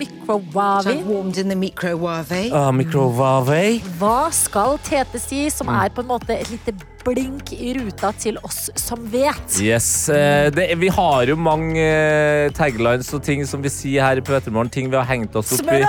[0.00, 1.56] Microwave.
[1.56, 2.52] Microwave.
[2.52, 3.80] Ah, microwave.
[4.00, 6.72] Hva skal Tete si, som er på en måte et lite
[7.04, 9.60] blink i ruta til oss som vet?
[9.60, 14.20] Yes, eh, det, Vi har jo mange eh, taglines og ting som vi sier her
[14.20, 14.72] i P3morgen.
[14.72, 15.82] Ting vi har hengt oss opp i.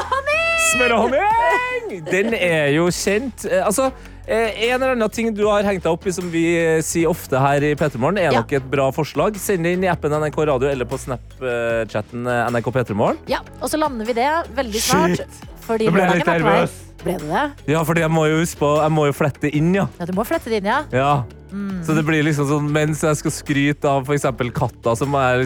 [0.72, 2.04] Smør og honning!
[2.12, 3.48] Den er jo kjent.
[3.48, 3.92] Eh, altså,
[4.32, 7.40] en eller annen ting du har hengt deg opp i som vi eh, sier ofte
[7.42, 8.40] her i P3morgen, er Ja.
[8.40, 9.36] nok et bra forslag.
[9.42, 13.18] Send det inn i appen NRK Radio eller på Snap-chatten eh, NRK P3morgen.
[13.32, 15.18] Ja, og så lander vi det veldig snart.
[15.22, 15.44] Shit.
[15.68, 16.80] Fordi Nå ble jeg litt er nervøs.
[17.02, 17.44] Ble du det?
[17.74, 19.88] Ja, fordi jeg må jo huske på Jeg må jo flette inn, ja.
[20.00, 20.84] Ja, du må flette det inn, ja.
[20.94, 21.14] ja.
[21.52, 21.82] Mm.
[21.86, 24.24] Så det blir liksom sånn mens jeg skal skryte av f.eks.
[24.56, 25.44] katta som eh,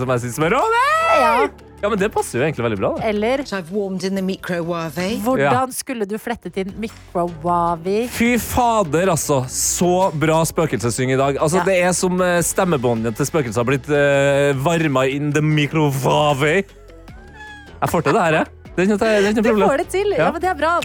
[0.00, 1.20] som jeg syns smør og honning!
[1.20, 1.36] ja.
[1.82, 2.88] Ja, men det passer jo egentlig veldig bra.
[2.94, 3.08] Da.
[3.10, 5.06] Eller I've warmed in the microwave.
[5.24, 8.04] hvordan skulle du flettet inn microwave?
[8.14, 9.40] Fy fader, altså.
[9.50, 11.40] Så bra spøkelsessyng i dag.
[11.42, 11.64] Altså, Ja.
[11.66, 16.62] Det er som stemmebåndene til spøkelser har blitt uh, varma in the microwave.
[16.62, 18.46] Jeg får til det her, jeg.
[18.62, 20.14] Det er ikke noe, er noe Du får det til!
[20.14, 20.30] Ja, Ja.
[20.30, 20.80] men det er bra.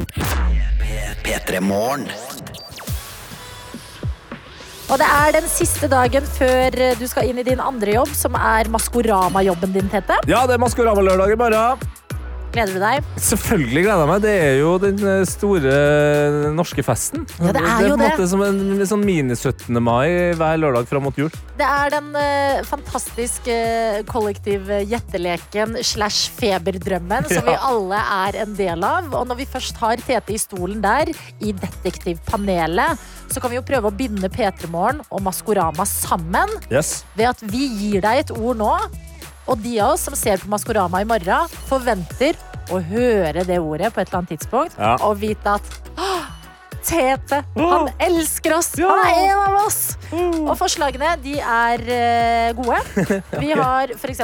[1.23, 2.09] P3 Morgen.
[4.87, 8.11] Og det er den siste dagen før eh, du skal inn i din andre jobb,
[8.15, 10.15] som er Maskorama-jobben din, Tete.
[10.31, 11.87] Ja, det er Maskorama-lørdag i morgen.
[12.57, 13.07] Gleder du deg?
[13.21, 14.21] Selvfølgelig gleder jeg meg.
[14.23, 17.27] Det er jo den eh, store eh, norske festen.
[17.37, 18.07] Ja, det er på jo en det.
[18.09, 19.77] måte som en sånn mini-17.
[19.77, 21.29] mai hver lørdag fram mot jul.
[21.57, 23.53] Det er den uh, fantastiske
[24.09, 29.09] kollektiv-gjetteleken slash feberdrømmen som vi alle er en del av.
[29.13, 32.97] Og når vi først har Tete i stolen der, i Detektivpanelet,
[33.33, 37.03] så kan vi jo prøve å binde P3 Morgen og Maskorama sammen Yes.
[37.17, 38.73] ved at vi gir deg et ord nå.
[39.47, 42.35] Og de av oss som ser på Maskorama i morgen, forventer
[42.73, 44.95] å høre det ordet på et eller annet tidspunkt Ja.
[45.01, 45.77] og vite at
[46.87, 48.69] Tete, han elsker oss!
[48.79, 49.79] Han er en av oss!
[50.13, 52.77] Og forslagene de er eh, gode.
[53.43, 54.21] Vi har f.eks.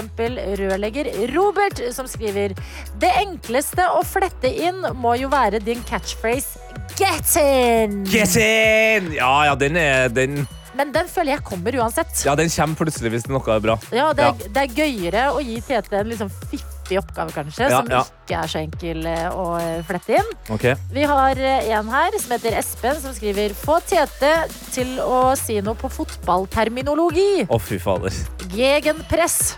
[0.62, 2.56] rørlegger Robert som skriver
[3.02, 6.56] Det enkleste å flette inn må jo være din catchphrase
[6.96, 8.04] Get in!
[8.08, 9.12] Get in!
[9.18, 10.46] Ja, ja, den er den,
[10.78, 12.16] Men den føler jeg kommer uansett.
[12.24, 13.76] ja, den kommer plutselig hvis noe er bra.
[13.92, 16.70] Ja, det, er, det er gøyere å gi Tete en liksom fiffig
[17.00, 18.02] oppgave, kanskje, Ja, som ja.
[18.24, 20.34] ikke er så enkel eh, å eh, flette inn.
[20.54, 20.76] Okay.
[20.94, 24.34] Vi har eh, en her som heter Espen, som skriver Få Tete
[24.74, 27.46] til å si noe på fotballterminologi.
[27.48, 28.16] Å, fy fader.
[28.54, 29.56] Gegenpress.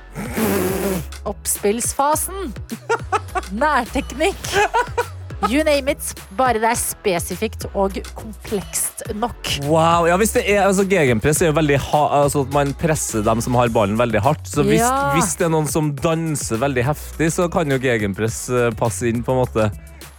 [1.25, 2.53] Oppspillsfasen.
[3.55, 5.13] Nærteknikk.
[5.49, 6.13] You name it.
[6.38, 9.51] Bare det er spesifikt og komplekst nok.
[9.67, 13.25] Wow, ja, hvis det er, altså Gegenpress er jo veldig ha, altså at man presser
[13.25, 14.47] dem som har ballen, veldig hardt.
[14.49, 15.11] Så hvis, Ja.
[15.13, 19.23] hvis det er noen som danser veldig heftig, så kan jo gegenpress eh, passe inn.
[19.25, 19.69] på en måte.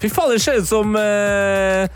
[0.01, 1.89] Fy faen, det ser ut som uh,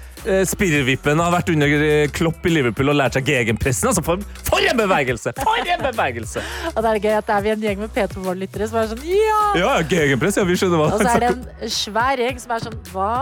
[0.48, 3.90] Spirrevippen har vært under eh, Klopp i Liverpool og lært seg gegenpressen.
[3.90, 5.32] Altså, for, for en bevegelse!
[5.40, 6.44] For en bevegelse!
[6.74, 8.90] Og det er gøy at det er vi en gjeng med P2 Morgen-lyttere som er
[8.92, 9.40] sånn ja!
[9.60, 12.66] Ja, gegenpress, ja, vi skjønner hva Og så er det en svær gjeng som er
[12.66, 13.12] sånn Hva?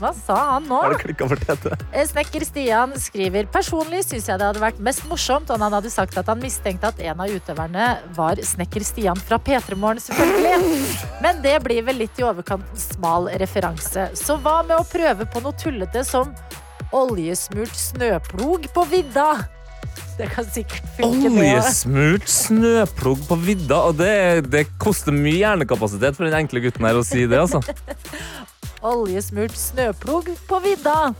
[0.00, 0.80] Hva sa han nå?
[0.82, 1.76] Har det klikket for tete?
[1.92, 5.92] Eh, Snekker Stian skriver Personlig synes jeg det hadde vært mest morsomt om han hadde
[5.92, 10.82] sagt at han mistenkte at en av utøverne var Snekker Stian fra P3 Morgen, selvfølgelig.
[11.24, 14.10] Men det blir vel litt i overkant smal referanse.
[14.18, 16.34] Så hva med å prøve på noe tullete som
[16.94, 19.28] oljesmurt snøplog på vidda?
[20.14, 21.30] Det kan sikkert funke, det.
[21.30, 23.80] Oljesmurt snøplog på vidda.
[23.90, 24.14] Og det,
[24.50, 27.62] det koster mye hjernekapasitet for den enkle gutten her å si det, altså.
[28.84, 31.14] Oljesmurt snøplog på vidda.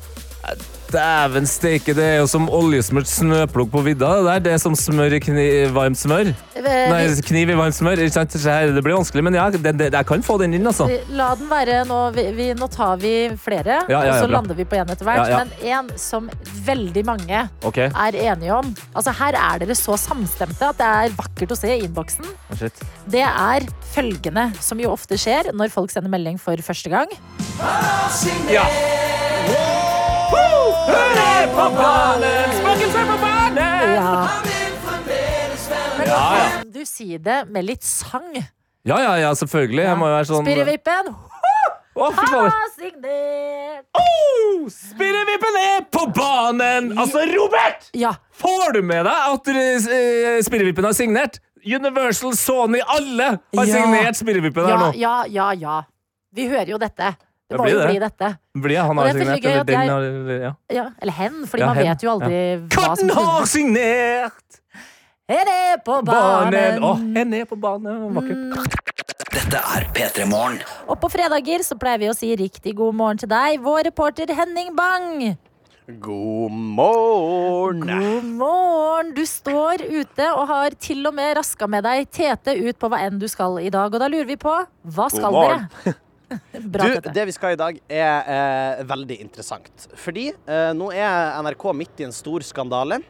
[0.93, 4.11] Dæven steike, det er jo som oljesmurt snøplog på vidda.
[4.27, 6.29] Det er det som smør i varmt smør.
[6.61, 8.03] Eh, Nei, kniv i varmt smør.
[8.05, 10.87] Det blir vanskelig, men ja, det, det, jeg kan få den inn, altså.
[11.17, 12.03] La den være nå.
[12.15, 15.09] Vi, nå tar vi flere, Ja, ja, ja, og så lander vi på en etter
[15.09, 15.33] hvert.
[15.33, 16.29] Men en som
[16.69, 17.89] veldig mange okay.
[17.89, 18.71] er enige om.
[18.93, 22.29] Altså Her er dere så samstemte at det er vakkert å se i innboksen.
[22.29, 22.69] oh.
[23.11, 27.19] Det er følgende, som jo ofte skjer når folk sender melding for første gang.
[27.59, 28.65] Ja.
[30.31, 32.51] Hurra på banen!
[32.59, 33.95] Spøkelser på banen!
[33.95, 34.29] Ja.
[35.99, 36.49] Men Ja, ja.
[36.59, 38.33] kan du si det med litt sang?
[38.85, 39.85] Ja, ja, ja, selvfølgelig.
[39.87, 41.13] Jeg må jo være sånn Spirrevippen
[41.95, 42.51] Å, fy fader.
[42.51, 43.85] har signert!
[44.03, 46.91] Oh, Spirrevippen er på banen!
[46.99, 47.87] Altså, Robert!
[47.95, 48.17] Ja.
[48.35, 51.39] Får du med deg at uh, Spirrevippen har signert?
[51.65, 53.79] Universal, Sony, alle har Ja.
[53.79, 54.91] signert Spirrevippen her Ja, nå.
[54.99, 55.79] ja, ja, ja.
[56.35, 57.15] Vi hører jo dette.
[57.51, 57.89] Det må jo det.
[57.91, 58.29] bli dette.
[58.57, 60.53] Blir han har det er signert, eller den har eller- ja.
[60.73, 64.61] Ja, eller hen, fordi Ja, man hen, vet jo aldri hva som Katten har signert!
[65.29, 66.83] Hen er på Banen!
[66.83, 68.13] Å, oh, hen er på banen.
[68.13, 68.75] Vakkert.
[69.35, 70.61] Dette er P3 Morgen.
[70.89, 74.29] Og på fredager så pleier vi å si riktig god morgen til deg, vår reporter
[74.37, 75.37] Henning Bang.
[76.01, 77.89] God morgen!
[77.89, 79.11] God morgen!
[79.17, 83.03] Du står ute og har til og med raska med deg Tete ut på hva
[83.05, 83.93] enn du skal i dag.
[83.93, 84.55] Og da lurer vi på
[84.97, 85.69] hva skal morgen.
[85.85, 85.97] dere?
[86.75, 89.89] Bra, Du, det vi skal i dag er eh, veldig interessant.
[90.01, 93.01] Fordi eh, nå er NRK midt i en stor skandale.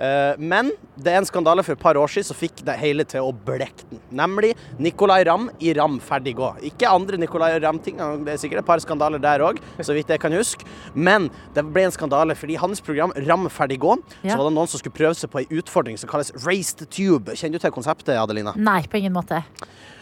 [0.00, 3.04] Eh, men det er en skandale for et par år siden som fikk det hele
[3.08, 4.00] til å blekke den.
[4.16, 6.48] Nemlig Nicolay Ramm i Ram ferdig gå.
[6.70, 10.22] Ikke andre Nicolay Ramm-ting, det er sikkert et par skandaler der òg, så vidt jeg
[10.22, 10.64] kan huske.
[10.94, 14.32] Men det ble en skandale fordi hans program Ram ferdig gå, Ja.
[14.32, 16.88] så var det noen som skulle prøve seg på ei utfordring som kalles Race the
[16.88, 17.36] Tube.
[17.36, 18.56] Kjenner du til konseptet, Adelina?
[18.56, 19.42] Nei, på ingen måte.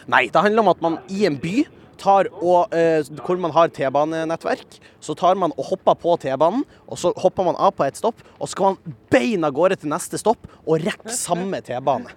[0.09, 1.65] Nei, det handler om at man i en by
[1.99, 6.97] tar og, eh, hvor man har T-banenettverk, så tar man og hopper på T-banen, og
[6.97, 9.91] så hopper man av på et stopp, og så skal man beina av gårde til
[9.91, 12.11] neste stopp og rekke samme T-bane.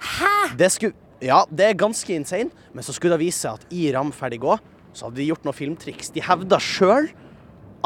[0.00, 0.56] Hæ?!
[0.56, 3.86] Det skulle Ja, det er ganske insane, men så skulle det vise seg at i
[3.94, 4.58] Ram ferdig gå,
[4.92, 6.10] så hadde de gjort noe filmtriks.
[6.12, 7.08] De hevda sjøl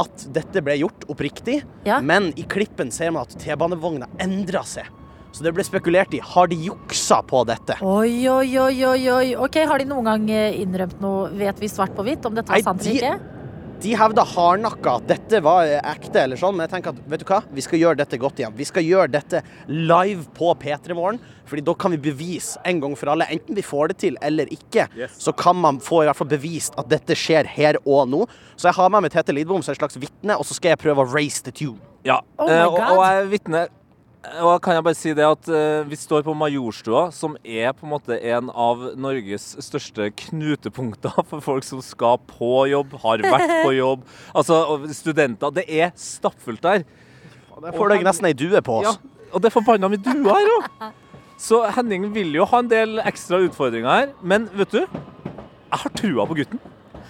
[0.01, 2.01] at dette ble gjort oppriktig, Ja.
[2.01, 4.87] men i klippen ser man at T-banevogna endra seg.
[5.33, 7.77] Så det ble spekulert i har de juksa på dette.
[7.87, 9.27] Oi, oi, oi, oi, oi.
[9.39, 12.51] Ok, Har de noen gang eh, innrømt noe, vet vi svart på hvitt, om dette
[12.51, 13.37] var sant eller de- ikke?
[13.81, 17.23] De hevda hardnakka at dette var eh, ekte, eller sånn, men jeg tenker at vet
[17.23, 18.53] du hva, vi skal gjøre dette godt igjen.
[18.59, 19.41] Vi skal gjøre dette
[19.73, 21.17] live på P3 Morgen,
[21.49, 24.53] fordi da kan vi bevise en gang for alle, enten vi får det til eller
[24.53, 24.85] ikke,
[25.17, 28.27] så kan man få i hvert fall bevist at dette skjer her og nå.
[28.61, 30.83] Så jeg har med meg Tete Lidbom som et slags vitne, og så skal jeg
[30.85, 31.81] prøve å race the tune.
[32.05, 33.65] Ja, Oh my eh, og, og jeg er vitne
[34.21, 37.87] og kan jeg bare si det at uh, Vi står på Majorstua, som er på
[37.87, 43.55] en måte en av Norges største knutepunkter for folk som skal på jobb, har vært
[43.65, 44.05] på jobb.
[44.41, 44.61] Altså,
[44.95, 45.53] studenter.
[45.57, 46.85] Det er stappfullt der.
[47.61, 48.99] Der får du nesten ei due på oss.
[49.01, 50.91] Ja, og det er forbanna mye duer her òg.
[51.41, 54.13] Så Henning vil jo ha en del ekstra utfordringer her.
[54.21, 56.61] Men vet du, jeg har trua på gutten.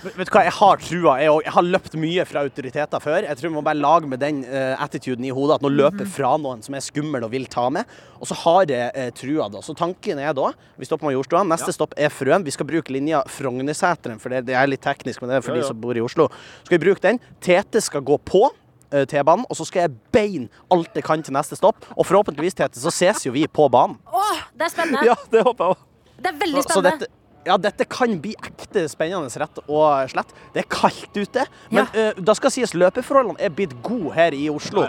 [0.00, 1.14] Vet du hva, jeg har trua.
[1.20, 3.26] Jeg, jeg har løpt mye fra autoriteter før.
[3.26, 6.06] Jeg tror vi må bare lage med den uh, attituden i hodet at nå løper
[6.06, 7.84] jeg fra noen som er skummel og vil ta med.
[8.16, 9.60] Og så har jeg uh, trua, da.
[9.66, 11.42] Så tanken er da Vi stopper med Majorstua.
[11.50, 12.46] Neste stopp er Frøen.
[12.48, 15.52] Vi skal bruke linja Frognerseteren, for det, det er litt teknisk, men det er for
[15.52, 15.68] Ja, ja.
[15.68, 16.30] de som bor i Oslo.
[16.64, 17.20] Skal vi bruke den?
[17.44, 18.46] Tete skal gå på.
[18.92, 21.84] eh, T-banen, og så skal jeg beine alt jeg kan til neste stopp.
[21.94, 24.00] Og forhåpentligvis, Tete, så ses jo vi på banen.
[24.10, 25.04] Åh, det er spennende!
[25.06, 25.84] Ja, det håper jeg òg.
[26.20, 27.06] Det er veldig Så, så dette,
[27.46, 30.34] ja, dette kan bli ekte spennende, rett og slett.
[30.54, 34.48] Det er kaldt ute, men eh, da skal sies løpeforholdene er blitt gode her i
[34.52, 34.88] Oslo.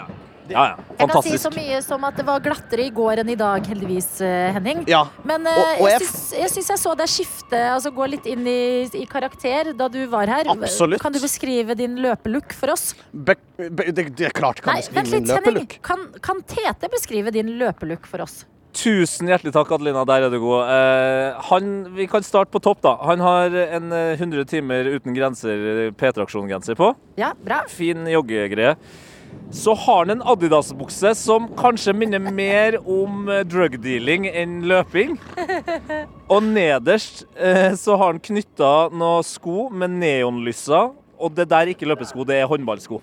[0.50, 0.76] Ja, ja.
[0.98, 3.62] Jeg kan si så mye som at det var glattere i går enn i dag,
[3.70, 4.82] heldigvis, eh, Henning.
[4.90, 5.04] Ja.
[5.24, 8.26] Men uh, Og- og jeg syns jeg, syns jeg så deg skifte, altså gå litt
[8.26, 10.50] inn i, i karakter da du var her.
[10.52, 11.00] Absolutt.
[11.00, 12.90] Kan du beskrive din løpelook for oss?
[13.14, 15.68] Be, be, det, det er klart kan Nei, jeg vent skrive min litt, Henning.
[15.88, 18.42] Kan, kan Tete beskrive din løpelook for oss?
[18.72, 20.02] Tusen hjertelig takk, Adelina.
[20.08, 20.64] Der er du god.
[20.72, 22.96] Eh, han, vi kan starte på topp, da.
[23.04, 26.94] Han har en eh, 100 timer uten grenser P-traksjon-genser på.
[27.20, 27.62] Ja, bra.
[27.68, 28.76] Fin joggegreie.
[29.52, 35.18] Så har han en Adidas-bukse som kanskje minner mer om drugdealing drug-dealing enn løping.
[36.32, 40.92] Og nederst eh, så har han knytta noen sko med neonlysser.
[41.22, 43.02] Og det der er ikke løpesko, det er håndballsko.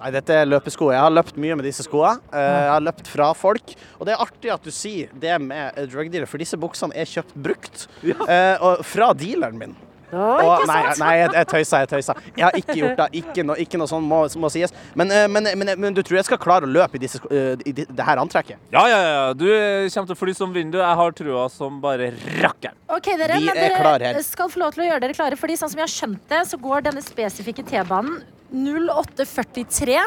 [0.00, 0.88] Nei, dette er løpesko.
[0.94, 2.16] Jeg har løpt mye med disse skoene.
[2.32, 3.74] Eh, Jeg har løpt fra folk.
[3.98, 6.96] Og det er artig at du sier det med eh, drug dealer, for disse buksene
[6.96, 7.86] er kjøpt brukt.
[8.02, 8.16] ja.
[8.64, 9.76] og fra dealeren min.
[10.10, 12.14] Å, Og, nei, nei, jeg, jeg tøysa, jeg tøysa.
[12.34, 13.04] Jeg har ikke gjort det.
[13.20, 14.72] Ikke, noe- ikke noe sånn må, må sies.
[14.98, 17.52] Men, eh, men, men, men du tror jeg skal klare å løpe i, disse, eh,
[17.62, 18.58] i det her antrekket?
[18.74, 19.22] Ja, ja, ja.
[19.38, 20.80] Du eh, kommer til å fly som vindu.
[20.82, 22.74] Jeg har trua som bare rakkeren.
[22.90, 25.60] Ok, dere, Vi men er dere skal få lov til å gjøre dere klare, fordi
[25.60, 28.18] sånn som jeg har skjønt det, så går denne spesifikke T-banen
[28.52, 30.00] 0843.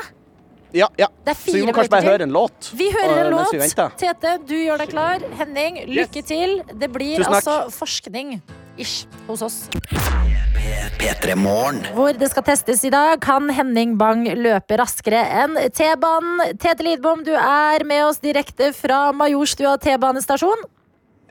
[0.73, 1.07] Ja, ja.
[1.23, 2.71] Det er Så vi må kanskje bare høre en låt?
[2.73, 3.97] Vi hører en vi låt.
[4.01, 5.25] Tete, du gjør deg klar.
[5.37, 6.61] Henning, lykke til.
[6.73, 8.39] Det blir altså forskning
[8.81, 9.57] ish hos oss.
[11.93, 16.57] Hvor det skal testes i dag, kan Henning Bang løpe raskere enn T-banen.
[16.57, 20.65] Tete Lidbom, du er med oss direkte fra Majorstua T-banestasjon.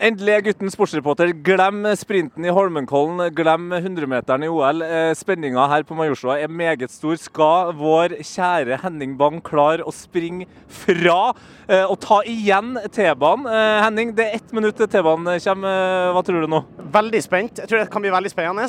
[0.01, 1.30] Endelig er gutten sportsreporter.
[1.45, 4.80] Glem sprinten i Holmenkollen, glem 100-meteren i OL.
[4.86, 7.18] Eh, Spenninga her på Majorstua er meget stor.
[7.20, 11.34] Skal vår kjære Henning Bang klare å springe fra
[11.68, 13.45] eh, og ta igjen T-banen?
[13.53, 16.16] Eh, Henning, det er ett minutt til T-banen kommer.
[16.16, 16.62] Hva tror du nå?
[16.97, 17.61] Veldig spent.
[17.61, 18.66] Jeg tror det kan bli veldig spennende.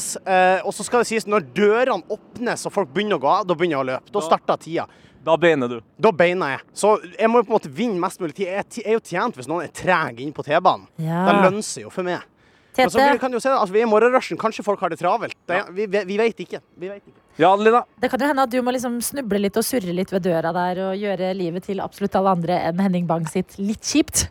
[0.68, 3.56] Og så skal det sies, når dørene åpnes og folk begynner å gå av, da
[3.56, 4.14] begynner jeg å løpe.
[4.14, 4.90] Da starter tida.
[5.24, 5.80] Da beiner du.
[6.04, 6.66] Da beiner jeg.
[6.76, 8.50] Så jeg må jo på en måte vinne mest mulig tid.
[8.52, 10.90] Jeg er jo tjent hvis noen er treg inn på T-banen.
[11.00, 11.24] Ja.
[11.30, 12.26] Det lønner seg jo for meg.
[12.74, 14.38] Men så Tete, kan du jo se, altså, vi er i morgenrushen.
[14.42, 15.38] Kanskje folk har det travelt.
[15.48, 16.60] Det, vi, vi, vi vet ikke.
[16.82, 17.20] Vi vet ikke.
[17.38, 17.84] Ja, Lina.
[18.02, 20.52] det kan jo hende at du må liksom snuble litt og surre litt ved døra
[20.54, 24.28] der og gjøre livet til absolutt alle andre enn Henning Bang sitt litt kjipt.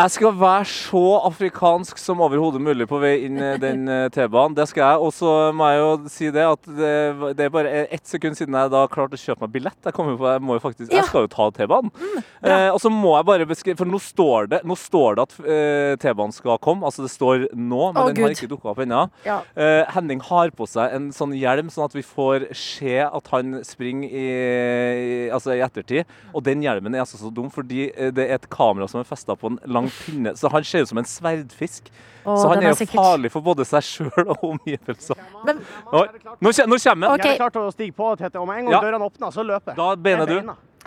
[0.00, 4.54] Jeg skal være så afrikansk som overhodet mulig på vei inn den eh, T-banen.
[4.56, 5.00] Det skal jeg.
[5.04, 6.92] Og så må jeg jo si det at det,
[7.36, 9.76] det er bare ett sekund siden jeg da klarte å kjøpe meg billett.
[9.84, 11.92] Jeg, på, jeg, jo faktisk, jeg skal jo ta T-banen.
[12.40, 15.36] eh, og så må jeg bare beskrive For nå står det, nå står det at
[15.42, 16.88] eh, T-banen skal komme.
[16.88, 18.38] Altså det står nå, men oh, den har Gud.
[18.38, 19.02] ikke dukka opp ennå.
[19.26, 19.40] Ja.
[19.52, 23.60] Eh, Henning har på seg en sånn hjelm, sånn at vi får se at han
[23.68, 26.08] springer i, i, altså i ettertid.
[26.32, 29.08] Og den hjelmen er altså så dum, fordi eh, det er et kamera som er
[29.08, 30.32] festa på en lang pinne.
[30.36, 31.90] Så han ser ut som en sverdfisk.
[32.24, 35.16] Åh, så han er er jo sikkert- farlig for både seg sjøl og omgivelsene.
[35.44, 35.60] Men-
[35.92, 36.04] Nå,
[36.40, 37.24] nå kommer Ok.
[37.24, 38.36] Jeg er klar til å stige på, Tete.
[38.40, 38.80] Om en gang Ja.
[38.80, 39.76] dørene åpner, så løper jeg.
[39.76, 40.38] Da beiner du.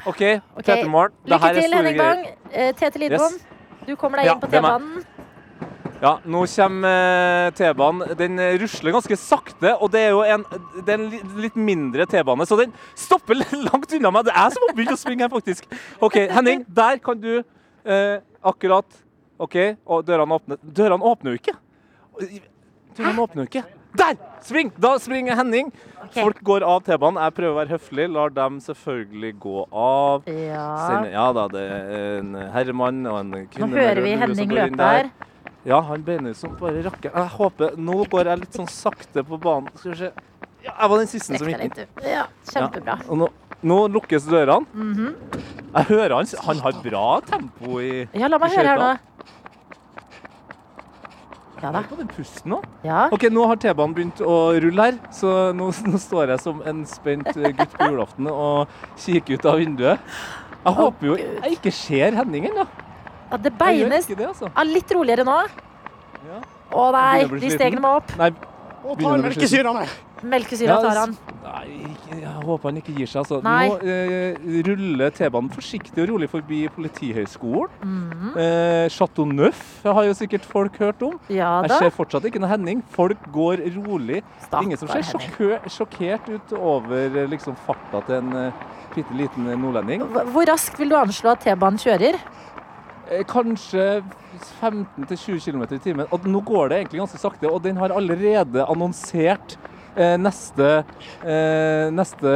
[0.05, 0.39] OK, okay.
[0.61, 0.83] Tete.
[0.83, 2.27] Det Lykke her er til, Henning Bang.
[2.51, 3.45] Eh, Tete Lidbom, Yes.
[3.87, 4.71] du kommer deg Ja, inn på er meg.
[4.81, 5.05] T-banen.
[6.03, 6.87] Ja, nå kommer
[7.47, 8.17] eh, T-banen.
[8.17, 10.43] Den eh, rusler ganske sakte, og det er jo en,
[10.83, 13.35] det er en litt mindre T-bane, så den stopper
[13.71, 14.25] langt unna meg.
[14.25, 15.63] Det er jeg som har begynt å springe her, faktisk.
[16.01, 17.37] OK, Henning, der kan du
[17.85, 18.99] eh, akkurat
[19.43, 19.55] OK,
[19.89, 21.55] og dørene åpner Dørene åpner jo ikke.
[22.97, 23.63] Dørene åpner jo ikke.
[23.97, 24.15] Der!
[24.41, 24.71] Sving!
[24.81, 25.69] Da springer Henning.
[26.15, 27.19] Folk går av T-banen.
[27.21, 30.25] Jeg prøver å være høflig, lar dem selvfølgelig gå av.
[30.29, 30.65] Ja.
[30.87, 33.69] Sender- ja da, det er en herremann og en kvinne.
[33.69, 35.11] Nå hører vi Henning løpe her.
[35.63, 37.13] Ja, han beiner som bare rakker.
[37.13, 39.69] Jeg håper Nå går jeg litt sånn sakte på banen.
[39.79, 40.09] Skal vi se.
[40.63, 41.87] Ja, jeg var den siste som gikk inn.
[42.07, 42.97] Ja, kjempebra.
[42.99, 43.29] Ja, og nå,
[43.63, 44.67] nå lukkes dørene.
[44.73, 45.15] Mhm.
[45.73, 48.91] Jeg hører han, han har bra tempo i Ja, la meg høre her nå.
[51.63, 51.79] Ja da.
[51.79, 52.59] Hør på den pusten nå.
[52.83, 53.05] Ja.
[53.15, 56.83] OK, nå har T-banen begynt å rulle her, så nå, nå står jeg som en
[56.89, 60.15] spent gutt på julaften og kikker ut av vinduet.
[60.63, 62.67] Jeg håper jo jeg ikke ser Henning ennå.
[63.31, 64.05] Ja, det beines.
[64.11, 64.51] det, altså.
[64.51, 65.39] Ja, litt roligere nå.
[66.27, 66.41] Ja.
[66.73, 68.11] Å nei, å de stegene må opp.
[68.19, 69.87] Nei, ta begynner tar å bli melkesyrene.
[70.23, 71.15] Melkesyra tar han.
[71.43, 73.23] Nei, jeg håper han ikke gir seg.
[73.23, 73.39] Altså.
[73.43, 73.67] Nei.
[73.67, 77.73] Nå eh, ruller T-banen forsiktig og rolig forbi Politihøgskolen.
[77.83, 78.29] Mhm.
[78.39, 81.17] Eh, Chateau Neuf har jo sikkert folk hørt om.
[81.29, 82.83] Ja Jeg ser fortsatt ikke noe Henning.
[82.95, 84.23] Folk går rolig.
[84.61, 88.63] Ingen som ser sjokker, sjokkert ut over eh, liksom, farta til en uh,
[88.95, 90.05] bitte liten eh, nordlending.
[90.33, 92.19] Hvor raskt vil du anslå at T-banen kjører?
[93.29, 94.01] Kanskje
[94.61, 96.07] 15-20 km i timen.
[96.15, 99.57] Og nå går det egentlig ganske sakte, og den har allerede annonsert
[99.95, 100.83] neste,
[101.25, 102.33] eh, neste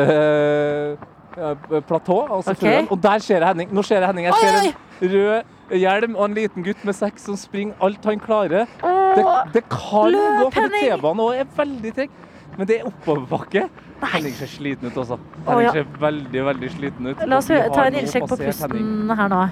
[1.38, 2.28] eh, platå.
[2.32, 2.86] Altså okay.
[2.90, 3.74] Og der ser jeg Henning.
[3.74, 4.26] Nå ser jeg Henning.
[4.26, 8.20] Jeg ser en rød hjelm og en liten gutt med sekk som springer alt han
[8.20, 8.66] klarer.
[8.82, 10.80] Det, det kan løp, gå, for.
[10.80, 12.10] T-banen og er veldig trygg.
[12.58, 13.68] Men det er oppoverbakke.
[14.14, 15.18] Henning ser sliten ut også.
[15.18, 17.26] Å, Henning ser veldig, veldig sliten ut.
[17.28, 19.18] La oss ta en innsjekk på pusten Henning.
[19.18, 19.44] her nå.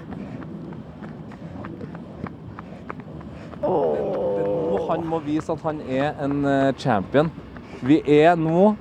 [3.65, 3.75] Nå
[4.89, 7.31] han må vise at han er en eh, champion.
[7.85, 8.75] Vi er nå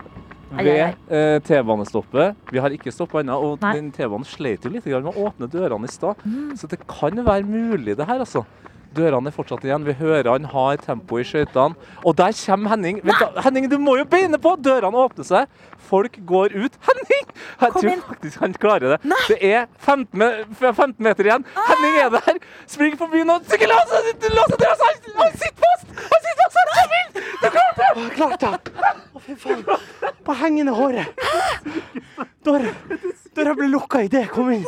[0.55, 2.37] ved eh, T-banestoppet.
[2.53, 3.73] Vi har ikke stoppa ennå, og Nei.
[3.79, 6.21] den T-banen sleit jo litt med å åpne dørene i stad.
[6.25, 6.53] Mm.
[6.61, 8.45] Så det kan være mulig, det her, altså.
[8.95, 9.83] Dørene er fortsatt igjen.
[9.83, 11.75] Vi hører han har tempo i skøytene.
[12.07, 13.01] Og der kommer Henning.
[13.03, 14.53] Vent Henning, du må jo beine på!
[14.63, 15.51] Dørene åpner seg.
[15.91, 16.79] Folk går ut.
[16.87, 17.25] Henning!
[17.59, 19.01] Jeg tror faktisk han klarer det.
[19.33, 21.43] Det er 15, me- 15 meter igjen.
[21.73, 22.39] Henning er der.
[22.71, 23.41] Spring forbi nå.
[23.51, 24.93] Ikke låse døra!
[25.19, 25.91] Han sitter fast!
[25.99, 26.55] Han sitter fast!
[26.55, 26.64] Kom inn!
[27.43, 28.11] Du klarte det!
[28.17, 28.53] Klart det!
[29.15, 29.65] Å, fy faen.
[30.25, 31.07] På hengende håret.
[32.45, 32.73] Døra,
[33.37, 34.65] døra ble lukka idet jeg kom inn.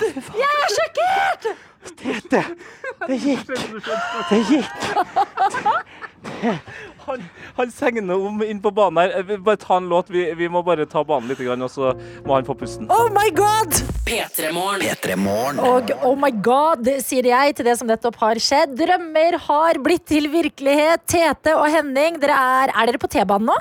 [0.00, 1.48] Jeg er sjokkert!
[2.00, 2.40] Tete,
[3.08, 3.50] det gikk.
[4.30, 4.72] Det gikk.
[7.04, 7.24] Han,
[7.58, 9.18] han segner om inn på banen her.
[9.20, 10.08] Eh, Bare ta en låt.
[10.12, 11.92] Vi, vi må bare ta banen litt, og så
[12.24, 12.88] må han få pusten.
[12.92, 13.93] Oh my god!
[14.04, 15.60] P3morgen.
[15.64, 18.74] Og oh my god, sier jeg til det som nettopp har skjedd.
[18.76, 21.06] Drømmer har blitt til virkelighet.
[21.08, 23.56] Tete og Henning, dere er, er dere på T-banen nå?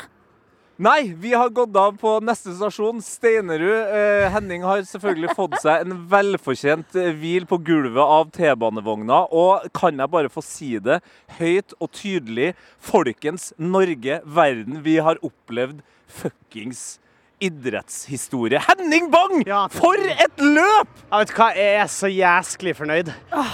[0.83, 3.93] Nei, vi har gått av på neste stasjon, Steinerud.
[3.95, 9.21] Eh, Henning har selvfølgelig fått seg en velfortjent eh, hvil på gulvet av T-banevogna.
[9.31, 10.99] Og kan jeg bare få si det
[11.37, 12.51] høyt og tydelig?
[12.83, 15.79] Folkens Norge, verden, vi har opplevd
[16.19, 16.97] fuckings
[17.43, 18.61] idrettshistorie.
[18.67, 19.43] Henning Bang!
[19.73, 20.91] For et løp!
[21.09, 23.11] Jeg vet hva, jeg er så jæsklig fornøyd.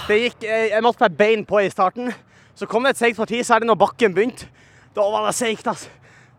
[0.08, 2.12] Det gikk, jeg, jeg måtte meg bein på i starten.
[2.58, 4.48] Så kom det et seigt parti, særlig når bakken begynte.
[4.96, 5.90] Da var det seigt, altså.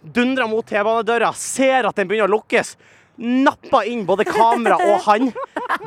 [0.01, 2.73] Dundra mot T-banedøra, ser at den begynner å lukkes.
[3.21, 5.27] Nappa inn både kamera og han.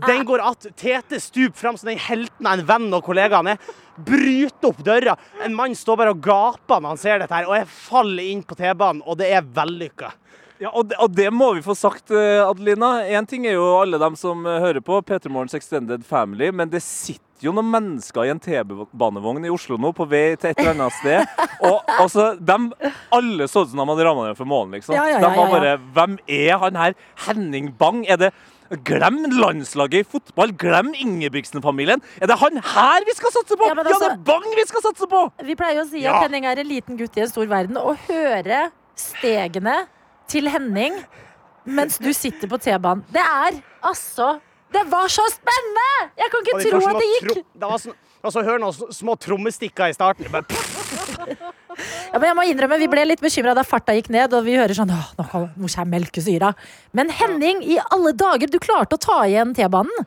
[0.06, 0.66] Den går att.
[0.76, 3.72] Tete stuper fram som den helten av en venn og kollega han er.
[4.06, 5.16] Bryter opp døra.
[5.42, 8.44] En mann står bare og gaper når han ser dette her, og jeg faller inn
[8.46, 10.12] på T-banen, og det er vellykka.
[10.64, 13.02] Ja, og det, og det må vi få sagt, eh, Adelina.
[13.12, 16.70] Én ting er jo alle dem som eh, hører på P3 Morgens Extended Family, men
[16.72, 20.62] det sitter jo noen mennesker i en T-banevogn i Oslo nå på vei til et
[20.62, 21.42] eller annet sted.
[21.68, 22.70] Og altså, dem,
[23.12, 24.96] alle så ut som de hadde ramma ned for månen, liksom.
[24.96, 25.74] Ja, ja, De ja, var bare.
[25.98, 26.96] Hvem er han her?
[27.26, 28.00] Henning Bang?
[28.08, 28.32] Er det
[28.88, 30.54] Glem landslaget i fotball.
[30.58, 32.00] Glem Ingebrigtsen-familien.
[32.24, 33.68] Er det han her vi skal satse på?
[33.68, 35.20] Ja, det altså- er Bang vi skal satse på!
[35.44, 37.76] Vi pleier å si at Henning er en liten gutt i en stor verden.
[37.76, 39.84] Å høre stegene
[40.30, 40.96] til Henning
[41.64, 44.34] mens du sitter på T-banen, det er altså
[44.74, 46.10] Det var så spennende!
[46.18, 47.44] Jeg kan ikke tro at det gikk.
[47.54, 47.94] Det var sånn
[48.24, 50.30] og så nå, små trommestikker i starten.
[50.32, 50.48] Bare,
[52.14, 54.54] Ja, men jeg må innrømme, Vi ble litt bekymra da farta gikk ned, og vi
[54.56, 56.54] hører sånn Åh, nå kommer melkesyra.
[56.96, 60.06] Men Henning, i alle dager, du klarte å ta igjen T-banen.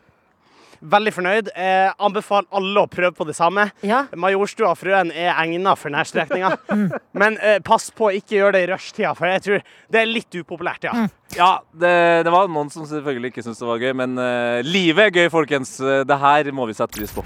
[0.81, 1.51] Veldig fornøyd.
[1.55, 3.67] Eh, anbefaler alle å prøve på det samme.
[3.85, 4.05] Ja.
[4.15, 6.53] Majorstua Frøen er egna for denne strekninga.
[7.21, 10.09] Men eh, pass på å ikke gjøre det i rushtida, for jeg tror det er
[10.11, 11.07] litt upopulært, ja.
[11.35, 15.09] Ja, det, det var noen som selvfølgelig ikke syntes det var gøy, men eh, livet
[15.09, 15.75] er gøy, folkens.
[15.83, 17.25] Eh, Det her må vi sette pris på.